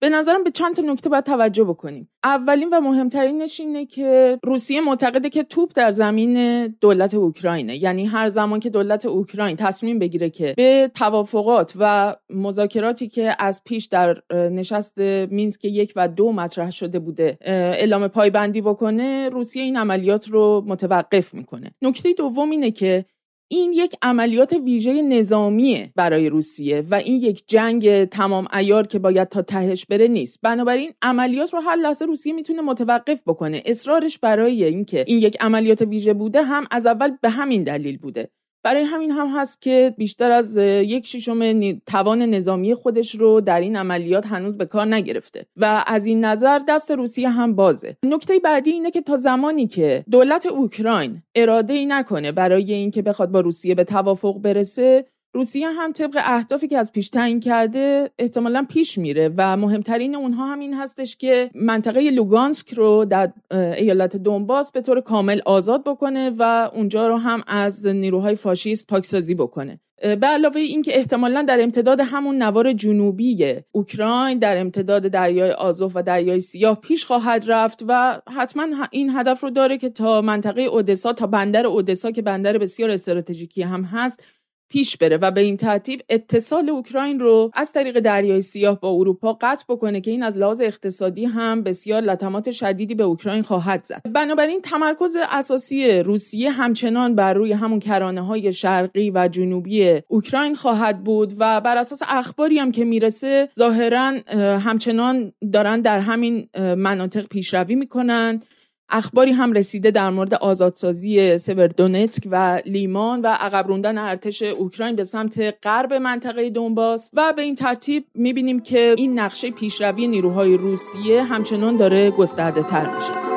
به 0.00 0.08
نظرم 0.08 0.44
به 0.44 0.50
چند 0.50 0.76
تا 0.76 0.82
نکته 0.82 1.08
باید 1.08 1.24
توجه 1.24 1.64
بکنیم. 1.64 2.10
اولین 2.24 2.68
و 2.72 2.80
مهمترینش 2.80 3.60
اینه 3.60 3.86
که 3.86 4.38
روسیه 4.42 4.80
معتقده 4.80 5.30
که 5.30 5.42
توپ 5.42 5.70
در 5.74 5.90
زمین 5.90 6.66
دولت 6.66 7.14
اوکراینه. 7.14 7.76
یعنی 7.76 8.06
هر 8.06 8.28
زمان 8.28 8.60
که 8.60 8.70
دولت 8.70 9.06
اوکراین 9.06 9.56
تصمیم 9.56 9.98
بگیره 9.98 10.30
که 10.30 10.54
به 10.56 10.90
توافقات 10.94 11.72
و 11.78 12.16
مذاکراتی 12.30 13.08
که 13.08 13.36
از 13.38 13.62
پیش 13.64 13.86
در 13.86 14.22
نشست 14.30 14.98
مینسک 15.30 15.64
یک 15.64 15.92
و 15.96 16.08
دو 16.08 16.32
مطرح 16.32 16.70
شده 16.70 16.98
بوده 16.98 17.38
اعلام 17.40 18.08
پایبندی 18.08 18.60
بکنه 18.60 19.28
روسیه 19.28 19.62
این 19.62 19.76
عملیات 19.76 20.28
رو 20.28 20.64
متوقف 20.66 21.34
می‌کنه. 21.34 21.70
نکته 21.82 22.12
دوم 22.12 22.50
اینه 22.50 22.70
که 22.70 23.04
این 23.54 23.72
یک 23.72 23.94
عملیات 24.02 24.52
ویژه 24.52 25.02
نظامیه 25.02 25.92
برای 25.96 26.28
روسیه 26.28 26.84
و 26.90 26.94
این 26.94 27.16
یک 27.16 27.44
جنگ 27.46 28.04
تمام 28.04 28.48
ایار 28.52 28.86
که 28.86 28.98
باید 28.98 29.28
تا 29.28 29.42
تهش 29.42 29.86
بره 29.86 30.08
نیست. 30.08 30.40
بنابراین 30.42 30.92
عملیات 31.02 31.54
رو 31.54 31.60
هر 31.60 31.76
لحظه 31.76 32.04
روسیه 32.04 32.32
می‌تونه 32.32 32.62
متوقف 32.62 33.22
بکنه. 33.26 33.62
اصرارش 33.66 34.18
برای 34.18 34.64
اینکه 34.64 35.04
این 35.06 35.18
یک 35.18 35.36
عملیات 35.40 35.82
ویژه 35.82 36.14
بوده 36.14 36.42
هم 36.42 36.64
از 36.70 36.86
اول 36.86 37.10
به 37.22 37.30
همین 37.30 37.62
دلیل 37.62 37.98
بوده. 37.98 38.30
برای 38.64 38.82
همین 38.82 39.10
هم 39.10 39.26
هست 39.26 39.62
که 39.62 39.94
بیشتر 39.98 40.30
از 40.30 40.56
یک 40.56 41.06
ششم 41.06 41.72
توان 41.72 42.22
نظامی 42.22 42.74
خودش 42.74 43.14
رو 43.14 43.40
در 43.40 43.60
این 43.60 43.76
عملیات 43.76 44.26
هنوز 44.26 44.58
به 44.58 44.66
کار 44.66 44.94
نگرفته. 44.94 45.46
و 45.56 45.84
از 45.86 46.06
این 46.06 46.24
نظر 46.24 46.60
دست 46.68 46.90
روسیه 46.90 47.28
هم 47.28 47.54
بازه. 47.54 47.96
نکته 48.02 48.38
بعدی 48.38 48.70
اینه 48.70 48.90
که 48.90 49.00
تا 49.00 49.16
زمانی 49.16 49.66
که 49.66 50.04
دولت 50.10 50.46
اوکراین 50.46 51.22
اراده 51.34 51.74
ای 51.74 51.86
نکنه 51.86 52.32
برای 52.32 52.72
اینکه 52.72 53.02
بخواد 53.02 53.30
با 53.30 53.40
روسیه 53.40 53.74
به 53.74 53.84
توافق 53.84 54.38
برسه 54.38 55.04
روسیه 55.34 55.68
هم 55.68 55.92
طبق 55.92 56.18
اهدافی 56.24 56.68
که 56.68 56.78
از 56.78 56.92
پیش 56.92 57.08
تعیین 57.08 57.40
کرده 57.40 58.10
احتمالا 58.18 58.66
پیش 58.68 58.98
میره 58.98 59.30
و 59.36 59.56
مهمترین 59.56 60.14
اونها 60.14 60.52
هم 60.52 60.58
این 60.58 60.74
هستش 60.74 61.16
که 61.16 61.50
منطقه 61.54 62.10
لوگانسک 62.10 62.74
رو 62.74 63.04
در 63.04 63.32
ایالت 63.50 64.16
دونباس 64.16 64.72
به 64.72 64.80
طور 64.80 65.00
کامل 65.00 65.40
آزاد 65.46 65.84
بکنه 65.84 66.30
و 66.38 66.70
اونجا 66.74 67.08
رو 67.08 67.16
هم 67.16 67.42
از 67.46 67.86
نیروهای 67.86 68.34
فاشیست 68.34 68.86
پاکسازی 68.86 69.34
بکنه. 69.34 69.80
به 70.20 70.26
علاوه 70.26 70.60
اینکه 70.60 70.96
احتمالا 70.96 71.42
در 71.42 71.62
امتداد 71.62 72.00
همون 72.00 72.42
نوار 72.42 72.72
جنوبی 72.72 73.54
اوکراین 73.72 74.38
در 74.38 74.58
امتداد 74.58 75.02
دریای 75.02 75.50
آزوف 75.50 75.92
و 75.94 76.02
دریای 76.02 76.40
سیاه 76.40 76.80
پیش 76.80 77.04
خواهد 77.04 77.44
رفت 77.46 77.84
و 77.88 78.20
حتما 78.36 78.66
این 78.90 79.10
هدف 79.16 79.42
رو 79.42 79.50
داره 79.50 79.78
که 79.78 79.88
تا 79.88 80.20
منطقه 80.20 80.62
اودسا 80.62 81.12
تا 81.12 81.26
بندر 81.26 81.66
اودسا 81.66 82.10
که 82.10 82.22
بندر 82.22 82.58
بسیار 82.58 82.90
استراتژیکی 82.90 83.62
هم 83.62 83.82
هست 83.82 84.24
پیش 84.68 84.96
بره 84.96 85.16
و 85.16 85.30
به 85.30 85.40
این 85.40 85.56
ترتیب 85.56 86.00
اتصال 86.08 86.68
اوکراین 86.68 87.20
رو 87.20 87.50
از 87.54 87.72
طریق 87.72 88.00
دریای 88.00 88.40
سیاه 88.40 88.80
با 88.80 88.90
اروپا 88.90 89.38
قطع 89.40 89.64
بکنه 89.68 90.00
که 90.00 90.10
این 90.10 90.22
از 90.22 90.36
لحاظ 90.36 90.60
اقتصادی 90.60 91.24
هم 91.24 91.62
بسیار 91.62 92.02
لطمات 92.02 92.50
شدیدی 92.50 92.94
به 92.94 93.04
اوکراین 93.04 93.42
خواهد 93.42 93.84
زد. 93.84 94.02
بنابراین 94.12 94.60
تمرکز 94.60 95.16
اساسی 95.30 95.98
روسیه 95.98 96.50
همچنان 96.50 97.14
بر 97.14 97.34
روی 97.34 97.52
همون 97.52 97.80
کرانه 97.80 98.26
های 98.26 98.52
شرقی 98.52 99.10
و 99.10 99.28
جنوبی 99.28 100.00
اوکراین 100.08 100.54
خواهد 100.54 101.04
بود 101.04 101.34
و 101.38 101.60
بر 101.60 101.76
اساس 101.76 102.02
اخباری 102.08 102.58
هم 102.58 102.72
که 102.72 102.84
می‌رسه 102.84 103.48
ظاهرا 103.58 104.12
همچنان 104.58 105.32
دارن 105.52 105.80
در 105.80 105.98
همین 105.98 106.48
مناطق 106.58 107.26
پیشروی 107.26 107.74
می‌کنن. 107.74 108.42
اخباری 108.88 109.32
هم 109.32 109.52
رسیده 109.52 109.90
در 109.90 110.10
مورد 110.10 110.34
آزادسازی 110.34 111.38
سوردونتسک 111.38 112.28
و 112.30 112.62
لیمان 112.66 113.20
و 113.20 113.26
عقب 113.26 113.68
روندن 113.68 113.98
ارتش 113.98 114.42
اوکراین 114.42 114.96
به 114.96 115.04
سمت 115.04 115.54
غرب 115.62 115.92
منطقه 115.92 116.50
دونباس 116.50 117.10
و 117.12 117.32
به 117.36 117.42
این 117.42 117.54
ترتیب 117.54 118.04
می‌بینیم 118.14 118.60
که 118.60 118.94
این 118.98 119.18
نقشه 119.18 119.50
پیشروی 119.50 120.08
نیروهای 120.08 120.56
روسیه 120.56 121.22
همچنان 121.22 121.76
داره 121.76 122.10
گسترده 122.10 122.62
تر 122.62 122.94
میشه 122.94 123.34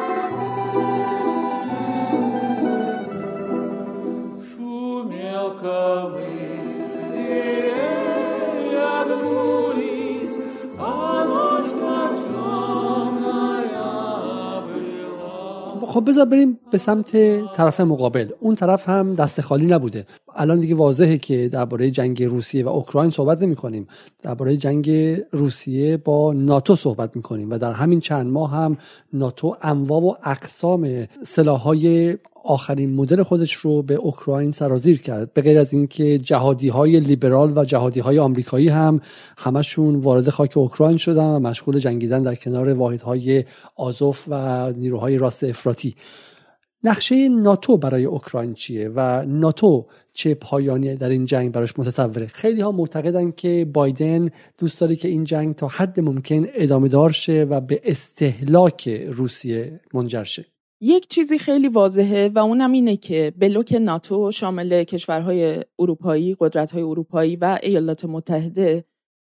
خب 15.98 16.06
بذار 16.10 16.25
بریم 16.25 16.60
به 16.72 16.77
سمت 16.77 17.12
طرف 17.51 17.82
مقابل. 17.82 18.30
اون 18.39 18.56
طرف 18.56 18.89
هم 18.89 19.13
دست 19.13 19.42
خالی 19.42 19.66
نبوده. 19.66 20.06
الان 20.38 20.60
دیگه 20.60 20.75
واضحه 20.75 21.17
که 21.17 21.50
درباره 21.50 21.91
جنگ 21.91 22.24
روسیه 22.24 22.65
و 22.65 22.67
اوکراین 22.67 23.12
صحبت 23.12 23.41
نمی 23.41 23.56
کنیم 23.56 23.88
درباره 24.24 24.58
جنگ 24.58 24.91
روسیه 25.32 25.98
با 25.98 26.34
ناتو 26.34 26.75
صحبت 26.75 27.15
می 27.15 27.22
کنیم 27.22 27.50
و 27.50 27.58
در 27.58 27.72
همین 27.72 28.00
چند 28.00 28.27
ماه 28.27 28.51
هم 28.51 28.77
ناتو 29.13 29.56
انواع 29.62 30.01
و 30.01 30.13
اقسام 30.24 31.08
سلاحهای 31.24 32.17
آخرین 32.48 32.96
مدل 32.96 33.24
خودش 33.24 33.53
رو 33.53 33.82
به 33.82 33.94
اوکراین 33.94 34.51
سرازیر 34.51 35.01
کرد. 35.01 35.34
به 35.34 35.41
غیر 35.41 35.58
از 35.58 35.74
اینکه 35.74 36.17
جهادی 36.17 36.67
های 36.67 37.00
لیبرال 37.00 37.58
و 37.58 37.65
جهادی 37.65 38.00
های 38.00 38.20
آمریکایی 38.20 38.70
هم 38.70 39.01
همشون 39.38 39.96
وارد 39.96 40.29
خاک 40.29 40.58
اوکراین 40.58 40.98
شدن 40.98 41.25
و 41.25 41.39
مشغول 41.39 41.79
جنگیدن 41.79 42.24
در 42.24 42.36
کنار 42.36 42.74
واحدهای 42.74 43.44
آزوف 43.75 44.25
و 44.27 44.72
نیروهای 44.72 45.17
راست 45.17 45.44
افراطی. 45.44 45.96
نقشه 46.84 47.29
ناتو 47.29 47.77
برای 47.77 48.06
اوکراین 48.06 48.53
چیه 48.53 48.91
و 48.96 49.25
ناتو 49.25 49.86
چه 50.17 50.36
پایانی 50.36 50.95
در 50.95 51.09
این 51.09 51.25
جنگ 51.25 51.51
براش 51.51 51.79
متصوره. 51.79 52.25
خیلی 52.25 52.62
ها 52.62 52.71
معتقدن 52.71 53.31
که 53.31 53.67
بایدن 53.74 54.29
دوست 54.57 54.81
داره 54.81 54.95
که 54.95 55.07
این 55.07 55.24
جنگ 55.24 55.55
تا 55.55 55.67
حد 55.67 56.00
ممکن 56.00 56.45
ادامه 56.53 56.88
دار 56.88 57.12
شه 57.12 57.43
و 57.50 57.62
به 57.62 57.81
استهلاک 57.83 58.89
روسیه 58.89 59.79
منجر 59.93 60.24
شه. 60.24 60.45
یک 60.81 61.07
چیزی 61.07 61.38
خیلی 61.38 61.67
واضحه 61.67 62.31
و 62.36 62.39
اونم 62.39 62.71
اینه 62.71 62.97
که 62.97 63.33
بلوک 63.38 63.77
ناتو 63.81 64.31
شامل 64.31 64.83
کشورهای 64.83 65.63
اروپایی، 65.79 66.36
قدرت‌های 66.39 66.83
اروپایی 66.83 67.36
و 67.36 67.59
ایالات 67.63 68.05
متحده 68.05 68.83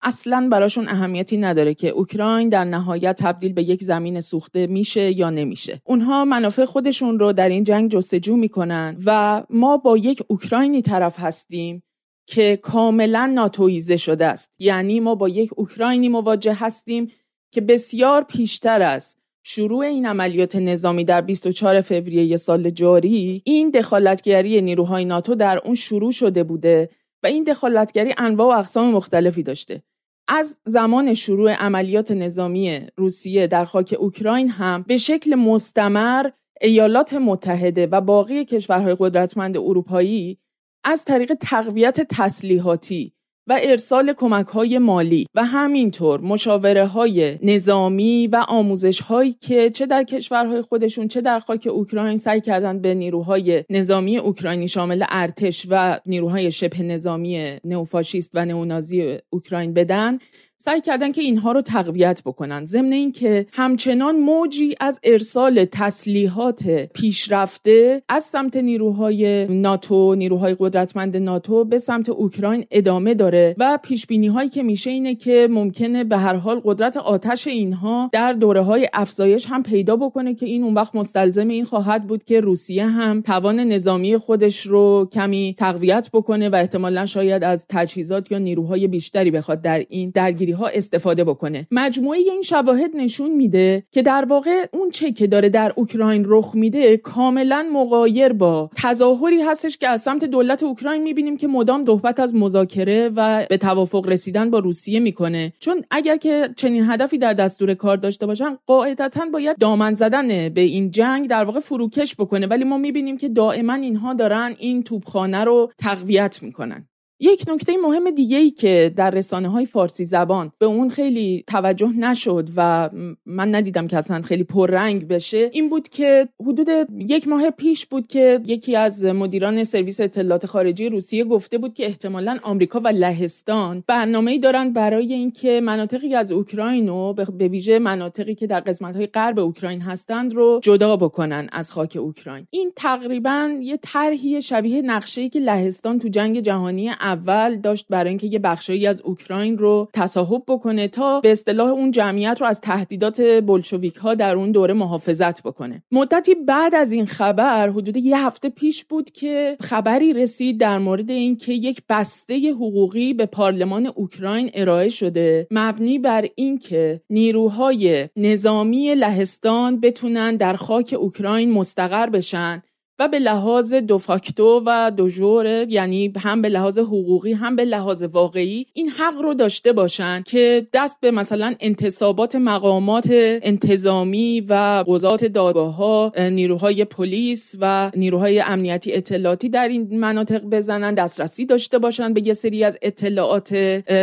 اصلا 0.01 0.47
براشون 0.51 0.87
اهمیتی 0.87 1.37
نداره 1.37 1.73
که 1.73 1.89
اوکراین 1.89 2.49
در 2.49 2.63
نهایت 2.63 3.15
تبدیل 3.19 3.53
به 3.53 3.63
یک 3.63 3.83
زمین 3.83 4.21
سوخته 4.21 4.67
میشه 4.67 5.17
یا 5.17 5.29
نمیشه. 5.29 5.81
اونها 5.83 6.25
منافع 6.25 6.65
خودشون 6.65 7.19
رو 7.19 7.33
در 7.33 7.49
این 7.49 7.63
جنگ 7.63 7.91
جستجو 7.91 8.35
می‌کنن 8.35 8.97
و 9.05 9.43
ما 9.49 9.77
با 9.77 9.97
یک 9.97 10.23
اوکراینی 10.27 10.81
طرف 10.81 11.19
هستیم 11.19 11.83
که 12.27 12.59
کاملا 12.61 13.25
ناتویزه 13.25 13.97
شده 13.97 14.25
است. 14.25 14.51
یعنی 14.59 14.99
ما 14.99 15.15
با 15.15 15.29
یک 15.29 15.49
اوکراینی 15.55 16.09
مواجه 16.09 16.53
هستیم 16.53 17.11
که 17.51 17.61
بسیار 17.61 18.23
پیشتر 18.23 18.81
است 18.81 19.19
شروع 19.43 19.79
این 19.79 20.05
عملیات 20.05 20.55
نظامی 20.55 21.03
در 21.03 21.21
24 21.21 21.81
فوریه 21.81 22.37
سال 22.37 22.69
جاری 22.69 23.41
این 23.45 23.69
دخالتگری 23.69 24.61
نیروهای 24.61 25.05
ناتو 25.05 25.35
در 25.35 25.61
اون 25.65 25.75
شروع 25.75 26.11
شده 26.11 26.43
بوده 26.43 26.89
و 27.23 27.27
این 27.27 27.43
دخالتگری 27.43 28.13
انواع 28.17 28.55
و 28.55 28.59
اقسام 28.59 28.91
مختلفی 28.91 29.43
داشته. 29.43 29.83
از 30.27 30.59
زمان 30.65 31.13
شروع 31.13 31.51
عملیات 31.51 32.11
نظامی 32.11 32.79
روسیه 32.97 33.47
در 33.47 33.65
خاک 33.65 33.95
اوکراین 33.99 34.49
هم 34.49 34.85
به 34.87 34.97
شکل 34.97 35.35
مستمر 35.35 36.29
ایالات 36.61 37.13
متحده 37.13 37.87
و 37.87 38.01
باقی 38.01 38.45
کشورهای 38.45 38.95
قدرتمند 38.99 39.57
اروپایی 39.57 40.39
از 40.83 41.05
طریق 41.05 41.33
تقویت 41.33 42.01
تسلیحاتی 42.01 43.13
و 43.49 43.59
ارسال 43.61 44.13
کمک 44.13 44.47
های 44.47 44.77
مالی 44.77 45.27
و 45.35 45.45
همینطور 45.45 46.21
مشاوره 46.21 46.85
های 46.85 47.39
نظامی 47.43 48.27
و 48.27 48.45
آموزش 48.47 49.01
هایی 49.01 49.33
که 49.41 49.69
چه 49.69 49.85
در 49.85 50.03
کشورهای 50.03 50.61
خودشون 50.61 51.07
چه 51.07 51.21
در 51.21 51.39
خاک 51.39 51.67
اوکراین 51.71 52.17
سعی 52.17 52.41
کردن 52.41 52.81
به 52.81 52.93
نیروهای 52.93 53.63
نظامی 53.69 54.17
اوکراینی 54.17 54.67
شامل 54.67 55.03
ارتش 55.09 55.67
و 55.69 55.99
نیروهای 56.05 56.51
شبه 56.51 56.83
نظامی 56.83 57.57
نوفاشیست 57.63 58.31
و 58.33 58.45
نئونازی 58.45 59.17
اوکراین 59.29 59.73
بدن 59.73 60.17
سعی 60.61 60.81
کردن 60.81 61.11
که 61.11 61.21
اینها 61.21 61.51
رو 61.51 61.61
تقویت 61.61 62.21
بکنن. 62.25 62.65
ضمن 62.65 62.93
اینکه 62.93 63.45
همچنان 63.53 64.19
موجی 64.19 64.75
از 64.79 64.99
ارسال 65.03 65.65
تسلیحات 65.65 66.69
پیشرفته 66.93 68.01
از 68.09 68.23
سمت 68.23 68.57
نیروهای 68.57 69.47
ناتو 69.47 70.15
نیروهای 70.15 70.55
قدرتمند 70.59 71.17
ناتو 71.17 71.65
به 71.65 71.79
سمت 71.79 72.09
اوکراین 72.09 72.65
ادامه 72.71 73.13
داره 73.13 73.55
و 73.57 73.79
پیش 73.83 74.05
بینی 74.05 74.27
هایی 74.27 74.49
که 74.49 74.63
میشه 74.63 74.89
اینه 74.89 75.15
که 75.15 75.47
ممکنه 75.51 76.03
به 76.03 76.17
هر 76.17 76.35
حال 76.35 76.61
قدرت 76.63 76.97
آتش 76.97 77.47
اینها 77.47 78.09
در 78.11 78.33
دوره 78.33 78.61
های 78.61 78.89
افزایش 78.93 79.45
هم 79.45 79.63
پیدا 79.63 79.95
بکنه 79.95 80.35
که 80.35 80.45
این 80.45 80.63
اون 80.63 80.73
وقت 80.73 80.95
مستلزم 80.95 81.47
این 81.47 81.65
خواهد 81.65 82.07
بود 82.07 82.23
که 82.23 82.39
روسیه 82.39 82.85
هم 82.85 83.21
توان 83.21 83.59
نظامی 83.59 84.17
خودش 84.17 84.65
رو 84.65 85.09
کمی 85.11 85.55
تقویت 85.57 86.09
بکنه 86.13 86.49
و 86.49 86.55
احتمالا 86.55 87.05
شاید 87.05 87.43
از 87.43 87.65
تجهیزات 87.69 88.31
یا 88.31 88.37
نیروهای 88.37 88.87
بیشتری 88.87 89.31
بخواد 89.31 89.61
در 89.61 89.85
این 89.89 90.09
درگیری 90.15 90.48
درگیری 90.49 90.51
ها 90.51 90.67
استفاده 90.67 91.23
بکنه. 91.23 91.67
مجموعه 91.71 92.19
این 92.19 92.41
شواهد 92.41 92.91
نشون 92.95 93.31
میده 93.31 93.83
که 93.91 94.01
در 94.01 94.25
واقع 94.25 94.65
اون 94.73 94.89
چه 94.89 95.11
که 95.11 95.27
داره 95.27 95.49
در 95.49 95.73
اوکراین 95.75 96.23
رخ 96.27 96.55
میده 96.55 96.97
کاملا 96.97 97.69
مقایر 97.73 98.33
با 98.33 98.69
تظاهری 98.75 99.41
هستش 99.41 99.77
که 99.77 99.87
از 99.87 100.01
سمت 100.01 100.25
دولت 100.25 100.63
اوکراین 100.63 101.03
می‌بینیم 101.03 101.37
که 101.37 101.47
مدام 101.47 101.85
صحبت 101.85 102.19
از 102.19 102.35
مذاکره 102.35 103.09
و 103.15 103.45
به 103.49 103.57
توافق 103.57 104.07
رسیدن 104.07 104.49
با 104.49 104.59
روسیه 104.59 104.99
می‌کنه. 104.99 105.53
چون 105.59 105.83
اگر 105.91 106.17
که 106.17 106.49
چنین 106.57 106.83
هدفی 106.89 107.17
در 107.17 107.33
دستور 107.33 107.73
کار 107.73 107.97
داشته 107.97 108.25
باشن 108.25 108.57
قاعدتا 108.67 109.25
باید 109.33 109.57
دامن 109.57 109.93
زدن 109.93 110.49
به 110.49 110.61
این 110.61 110.91
جنگ 110.91 111.27
در 111.27 111.43
واقع 111.43 111.59
فروکش 111.59 112.15
بکنه. 112.15 112.47
ولی 112.47 112.63
ما 112.63 112.77
می‌بینیم 112.77 113.17
که 113.17 113.29
دائما 113.29 113.73
اینها 113.73 114.13
دارن 114.13 114.55
این 114.59 114.83
توپخانه 114.83 115.43
رو 115.43 115.71
تقویت 115.77 116.43
می‌کنن. 116.43 116.87
یک 117.19 117.45
نکته 117.47 117.77
مهم 117.77 118.09
دیگه 118.11 118.37
ای 118.37 118.51
که 118.51 118.93
در 118.95 119.09
رسانه 119.09 119.49
های 119.49 119.65
فارسی 119.65 120.05
زبان 120.05 120.51
به 120.59 120.65
اون 120.65 120.89
خیلی 120.89 121.43
توجه 121.47 121.89
نشد 121.89 122.49
و 122.55 122.89
من 123.25 123.55
ندیدم 123.55 123.87
که 123.87 123.97
اصلا 123.97 124.21
خیلی 124.21 124.43
پررنگ 124.43 125.07
بشه 125.07 125.49
این 125.53 125.69
بود 125.69 125.89
که 125.89 126.27
حدود 126.41 126.69
یک 126.97 127.27
ماه 127.27 127.49
پیش 127.49 127.85
بود 127.85 128.07
که 128.07 128.41
یکی 128.45 128.75
از 128.75 129.05
مدیران 129.05 129.63
سرویس 129.63 130.01
اطلاعات 130.01 130.45
خارجی 130.45 130.89
روسیه 130.89 131.23
گفته 131.23 131.57
بود 131.57 131.73
که 131.73 131.85
احتمالا 131.85 132.39
آمریکا 132.43 132.79
و 132.79 132.87
لهستان 132.87 133.83
برنامه‌ای 133.87 134.39
دارن 134.39 134.73
برای 134.73 135.13
اینکه 135.13 135.61
مناطقی 135.61 136.15
از 136.15 136.31
اوکراین 136.31 136.87
رو 136.87 137.13
به 137.37 137.47
ویژه 137.47 137.79
مناطقی 137.79 138.35
که 138.35 138.47
در 138.47 138.59
قسمت 138.59 138.95
های 138.95 139.07
غرب 139.07 139.39
اوکراین 139.39 139.81
هستند 139.81 140.33
رو 140.33 140.59
جدا 140.63 140.97
بکنن 140.97 141.49
از 141.51 141.71
خاک 141.71 141.97
اوکراین. 142.01 142.47
این 142.49 142.71
تقریبا 142.75 143.59
یه 143.61 143.79
طرحی 143.81 144.41
شبیه 144.41 144.81
نقشه‌ای 144.81 145.29
که 145.29 145.39
لهستان 145.39 145.99
تو 145.99 146.07
جنگ 146.07 146.39
جهانی 146.39 146.89
اول 147.09 147.55
داشت 147.55 147.85
برای 147.89 148.09
اینکه 148.09 148.27
یه 148.27 148.39
بخشایی 148.39 148.87
از 148.87 149.01
اوکراین 149.01 149.57
رو 149.57 149.89
تصاحب 149.93 150.43
بکنه 150.47 150.87
تا 150.87 151.19
به 151.19 151.31
اصطلاح 151.31 151.69
اون 151.69 151.91
جمعیت 151.91 152.37
رو 152.41 152.47
از 152.47 152.61
تهدیدات 152.61 153.21
بلشویک 153.21 153.95
ها 153.95 154.13
در 154.13 154.35
اون 154.35 154.51
دوره 154.51 154.73
محافظت 154.73 155.43
بکنه. 155.43 155.83
مدتی 155.91 156.35
بعد 156.35 156.75
از 156.75 156.91
این 156.91 157.05
خبر 157.05 157.69
حدود 157.69 157.97
یه 157.97 158.25
هفته 158.25 158.49
پیش 158.49 158.85
بود 158.85 159.11
که 159.11 159.57
خبری 159.59 160.13
رسید 160.13 160.59
در 160.59 160.77
مورد 160.77 161.09
اینکه 161.09 161.53
یک 161.53 161.81
بسته 161.89 162.51
حقوقی 162.51 163.13
به 163.13 163.25
پارلمان 163.25 163.85
اوکراین 163.85 164.51
ارائه 164.53 164.89
شده 164.89 165.47
مبنی 165.51 165.99
بر 165.99 166.25
اینکه 166.35 167.01
نیروهای 167.09 168.09
نظامی 168.15 168.95
لهستان 168.95 169.79
بتونن 169.79 170.35
در 170.35 170.53
خاک 170.53 170.95
اوکراین 170.99 171.51
مستقر 171.51 172.09
بشن 172.09 172.63
و 172.99 173.07
به 173.07 173.19
لحاظ 173.19 173.73
دو 173.73 173.97
فاکتو 173.97 174.63
و 174.65 174.91
دو 174.97 175.09
جوره 175.09 175.65
یعنی 175.69 176.13
هم 176.17 176.41
به 176.41 176.49
لحاظ 176.49 176.77
حقوقی 176.77 177.33
هم 177.33 177.55
به 177.55 177.65
لحاظ 177.65 178.03
واقعی 178.03 178.65
این 178.73 178.89
حق 178.89 179.21
رو 179.21 179.33
داشته 179.33 179.73
باشن 179.73 180.23
که 180.25 180.67
دست 180.73 181.01
به 181.01 181.11
مثلا 181.11 181.55
انتصابات 181.59 182.35
مقامات 182.35 183.07
انتظامی 183.11 184.41
و 184.41 184.83
قضات 184.87 185.25
دادگاه 185.25 185.75
ها 185.75 186.11
نیروهای 186.31 186.85
پلیس 186.85 187.55
و 187.61 187.91
نیروهای 187.95 188.39
امنیتی 188.39 188.93
اطلاعاتی 188.93 189.49
در 189.49 189.67
این 189.67 189.99
مناطق 189.99 190.43
بزنن 190.43 190.93
دسترسی 190.93 191.45
داشته 191.45 191.79
باشن 191.79 192.13
به 192.13 192.27
یه 192.27 192.33
سری 192.33 192.63
از 192.63 192.77
اطلاعات 192.81 193.49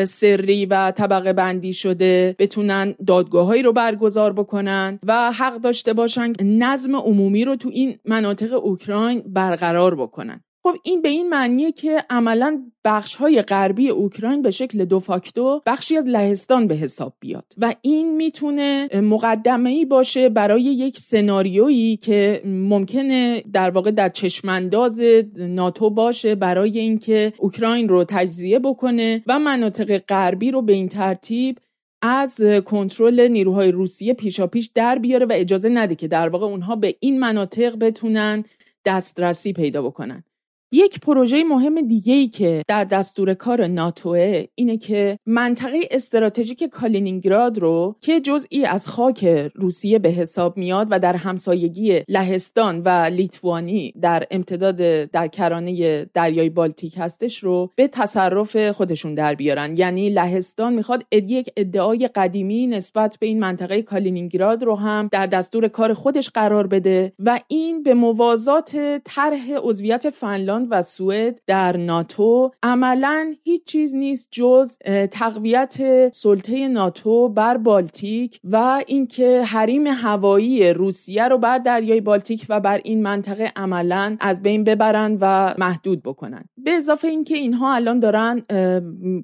سری 0.05 0.67
و 0.67 0.91
طبقه 0.91 1.33
بندی 1.33 1.73
شده 1.73 2.37
بتونن 2.39 2.95
دادگاههایی 3.07 3.63
رو 3.63 3.73
برگزار 3.73 4.33
بکنن 4.33 4.99
و 5.07 5.33
حق 5.33 5.61
داشته 5.61 5.93
باشن 5.93 6.33
نظم 6.43 6.97
عمومی 6.97 7.45
رو 7.45 7.57
تو 7.57 7.71
این 7.73 7.99
مناطق 8.05 8.65
اوکراین 8.65 8.86
برقرار 9.27 9.95
بکنن. 9.95 10.41
خب 10.67 10.77
این 10.83 11.03
به 11.03 11.09
این 11.09 11.29
معنیه 11.29 11.73
که 11.73 12.05
عملا 12.11 12.63
بخش 12.85 13.15
های 13.15 13.43
غربی 13.43 13.89
اوکراین 13.89 14.43
به 14.43 14.51
شکل 14.51 14.85
دو 14.85 15.01
فاکتو 15.01 15.61
بخشی 15.67 15.97
از 15.97 16.07
لهستان 16.07 16.67
به 16.67 16.75
حساب 16.75 17.15
بیاد 17.21 17.45
و 17.59 17.75
این 17.83 18.17
می‌تونه 18.17 18.89
مقدمه 19.03 19.71
ای 19.71 19.85
باشه 19.85 20.29
برای 20.29 20.63
یک 20.63 20.99
سناریویی 20.99 21.97
که 21.97 22.43
ممکنه 22.45 23.43
در 23.53 23.71
واقع 23.71 23.91
در 23.91 24.09
چشمانداز 24.09 25.01
ناتو 25.37 25.91
باشه 25.91 26.35
برای 26.35 26.79
اینکه 26.79 27.33
اوکراین 27.39 27.89
رو 27.89 28.05
تجزیه 28.05 28.59
بکنه 28.59 29.23
و 29.27 29.39
مناطق 29.39 29.99
غربی 29.99 30.51
رو 30.51 30.63
به 30.63 30.73
این 30.73 30.89
ترتیب 30.89 31.59
از 32.03 32.43
کنترل 32.65 33.29
نیروهای 33.29 33.73
روسیه 33.73 34.15
پیشاپیش 34.15 34.71
در 34.75 34.99
بیاره 34.99 35.27
و 35.27 35.33
اجازه 35.35 35.69
نده 35.69 35.95
که 35.95 36.09
در 36.09 36.29
واقع 36.29 36.47
اونها 36.47 36.77
به 36.77 36.97
این 37.01 37.21
مناطق 37.21 37.79
بتونن 37.79 38.45
دسترسی 38.87 39.53
پیدا 39.53 39.83
بکنن. 39.83 40.25
یک 40.73 41.01
پروژه 41.01 41.45
مهم 41.45 41.81
دیگه 41.81 42.27
که 42.27 42.63
در 42.69 42.85
دستور 42.85 43.35
کار 43.35 43.67
ناتوه 43.67 44.45
اینه 44.55 44.77
که 44.77 45.19
منطقه 45.27 45.81
استراتژیک 45.91 46.65
کالینینگراد 46.65 47.59
رو 47.59 47.97
که 48.01 48.21
جزئی 48.21 48.65
از 48.65 48.89
خاک 48.89 49.51
روسیه 49.55 49.99
به 49.99 50.09
حساب 50.09 50.57
میاد 50.57 50.87
و 50.91 50.99
در 50.99 51.17
همسایگی 51.17 52.03
لهستان 52.09 52.81
و 52.81 52.89
لیتوانی 52.89 53.95
در 54.01 54.27
امتداد 54.31 54.77
در 55.05 55.29
کرانه 55.29 56.05
دریای 56.05 56.51
بالتیک 56.51 56.95
هستش 56.99 57.45
رو 57.45 57.71
به 57.77 57.89
تصرف 57.89 58.71
خودشون 58.71 59.15
در 59.15 59.35
بیارن. 59.35 59.77
یعنی 59.77 60.11
لهستان 60.11 60.73
می‌خواد 60.73 61.05
یک 61.13 61.51
ادعای 61.57 62.09
قدیمی 62.15 62.67
نسبت 62.67 63.17
به 63.21 63.27
این 63.27 63.41
منطقه 63.41 63.83
کالینینگراد 63.83 64.65
رو 64.65 64.77
هم 64.77 65.09
در 65.13 65.27
دستور 65.27 65.69
کار 65.69 65.95
خودش 65.95 66.31
قرار 66.31 66.67
بده 66.67 67.13
و 67.19 67.41
این 67.49 67.83
به 67.83 67.95
موازات 67.95 69.01
طرح 69.05 69.53
عضویت 69.63 70.11
فنلاند 70.11 70.56
و 70.71 70.83
سوئد 70.83 71.41
در 71.47 71.77
ناتو 71.77 72.51
عملا 72.63 73.35
هیچ 73.45 73.65
چیز 73.65 73.95
نیست 73.95 74.29
جز 74.31 74.79
تقویت 75.11 75.77
سلطه 76.15 76.69
ناتو 76.69 77.29
بر 77.29 77.57
بالتیک 77.57 78.41
و 78.45 78.85
اینکه 78.87 79.43
حریم 79.43 79.87
هوایی 79.87 80.73
روسیه 80.73 81.29
رو 81.29 81.39
بر 81.39 81.59
دریای 81.59 82.01
بالتیک 82.01 82.47
و 82.49 82.61
بر 82.61 82.81
این 82.85 83.03
منطقه 83.03 83.53
عملا 83.57 84.17
از 84.21 84.43
بین 84.43 84.65
ببرن 84.65 85.19
و 85.21 85.55
محدود 85.59 86.03
بکنن. 86.03 86.45
به 86.59 86.71
اضافه 86.71 87.09
اینکه 87.09 87.37
اینها 87.37 87.75
الان 87.75 88.01
دارن 88.01 88.43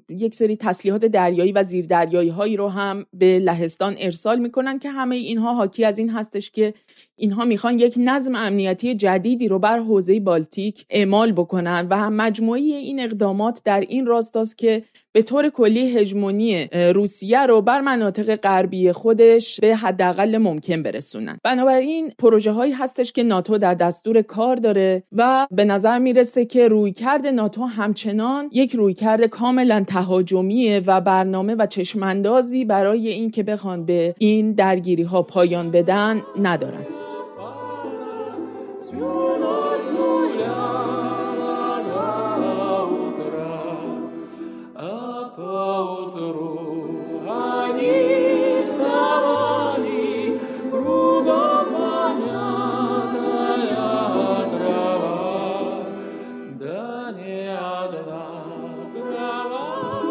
یک 0.09 0.35
سری 0.35 0.55
تسلیحات 0.55 1.05
دریایی 1.05 1.51
و 1.51 1.63
زیردریایی 1.63 2.29
هایی 2.29 2.57
رو 2.57 2.67
هم 2.69 3.05
به 3.13 3.39
لهستان 3.39 3.95
ارسال 3.97 4.39
می‌کنن 4.39 4.79
که 4.79 4.89
همه 4.89 5.15
اینها 5.15 5.53
حاکی 5.53 5.85
از 5.85 5.99
این 5.99 6.09
هستش 6.09 6.51
که 6.51 6.73
اینها 7.15 7.45
می‌خوان 7.45 7.79
یک 7.79 7.95
نظم 7.97 8.35
امنیتی 8.35 8.95
جدیدی 8.95 9.47
رو 9.47 9.59
بر 9.59 9.79
حوزه 9.79 10.19
بالتیک 10.19 10.85
اعمال 10.89 11.22
بکنن 11.31 11.87
و 11.89 11.97
هم 11.97 12.13
مجموعه 12.13 12.61
این 12.61 12.99
اقدامات 12.99 13.61
در 13.65 13.79
این 13.79 14.05
راستاست 14.05 14.57
که 14.57 14.83
به 15.11 15.21
طور 15.21 15.49
کلی 15.49 15.97
هژمونی 15.97 16.67
روسیه 16.95 17.45
رو 17.45 17.61
بر 17.61 17.81
مناطق 17.81 18.35
غربی 18.35 18.91
خودش 18.91 19.59
به 19.59 19.75
حداقل 19.75 20.37
ممکن 20.37 20.83
برسونن. 20.83 21.37
بنابراین 21.43 22.13
پروژه 22.19 22.51
هایی 22.51 22.71
هستش 22.71 23.11
که 23.11 23.23
ناتو 23.23 23.57
در 23.57 23.73
دستور 23.73 24.21
کار 24.21 24.55
داره 24.55 25.03
و 25.11 25.47
به 25.51 25.65
نظر 25.65 25.99
می‌رسه 25.99 26.45
که 26.45 26.67
رویکرد 26.67 27.27
ناتو 27.27 27.63
همچنان 27.65 28.49
یک 28.51 28.75
رویکرد 28.75 29.25
کاملا 29.25 29.83
تهاجمیه 29.87 30.83
و 30.85 31.01
برنامه 31.01 31.55
و 31.55 31.65
چشماندازی 31.65 32.65
برای 32.65 33.07
اینکه 33.07 33.43
بخوان 33.43 33.85
به 33.85 34.15
این 34.17 34.53
درگیری 34.53 35.03
ها 35.03 35.21
پایان 35.21 35.71
بدن 35.71 36.21
ندارن. 36.41 37.02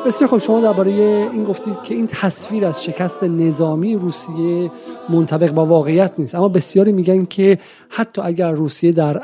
بسیار 0.07 0.31
خوب 0.31 0.39
شما 0.39 0.61
درباره 0.61 0.91
این 1.33 1.45
گفتید 1.45 1.83
که 1.83 1.95
این 1.95 2.07
تصویر 2.07 2.67
از 2.67 2.85
شکست 2.85 3.25
نظامی 3.25 3.97
روسیه 3.97 4.71
منطبق 5.09 5.51
با 5.51 5.67
واقعیت 5.67 6.13
نیست. 6.19 6.35
اما 6.35 6.49
بسیاری 6.49 6.93
میگن 6.93 7.25
که 7.25 7.59
حتی 7.89 8.23
اگر 8.23 8.51
روسیه 8.51 8.93
در 8.93 9.23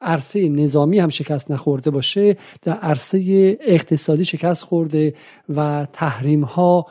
عرصه 0.00 0.48
نظامی 0.48 0.98
هم 0.98 1.08
شکست 1.08 1.50
نخورده 1.50 1.90
باشه 1.90 2.36
در 2.62 2.72
عرصه 2.72 3.18
اقتصادی 3.60 4.24
شکست 4.24 4.62
خورده 4.62 5.14
و 5.48 5.86
تحریم 5.92 6.44
ها 6.44 6.86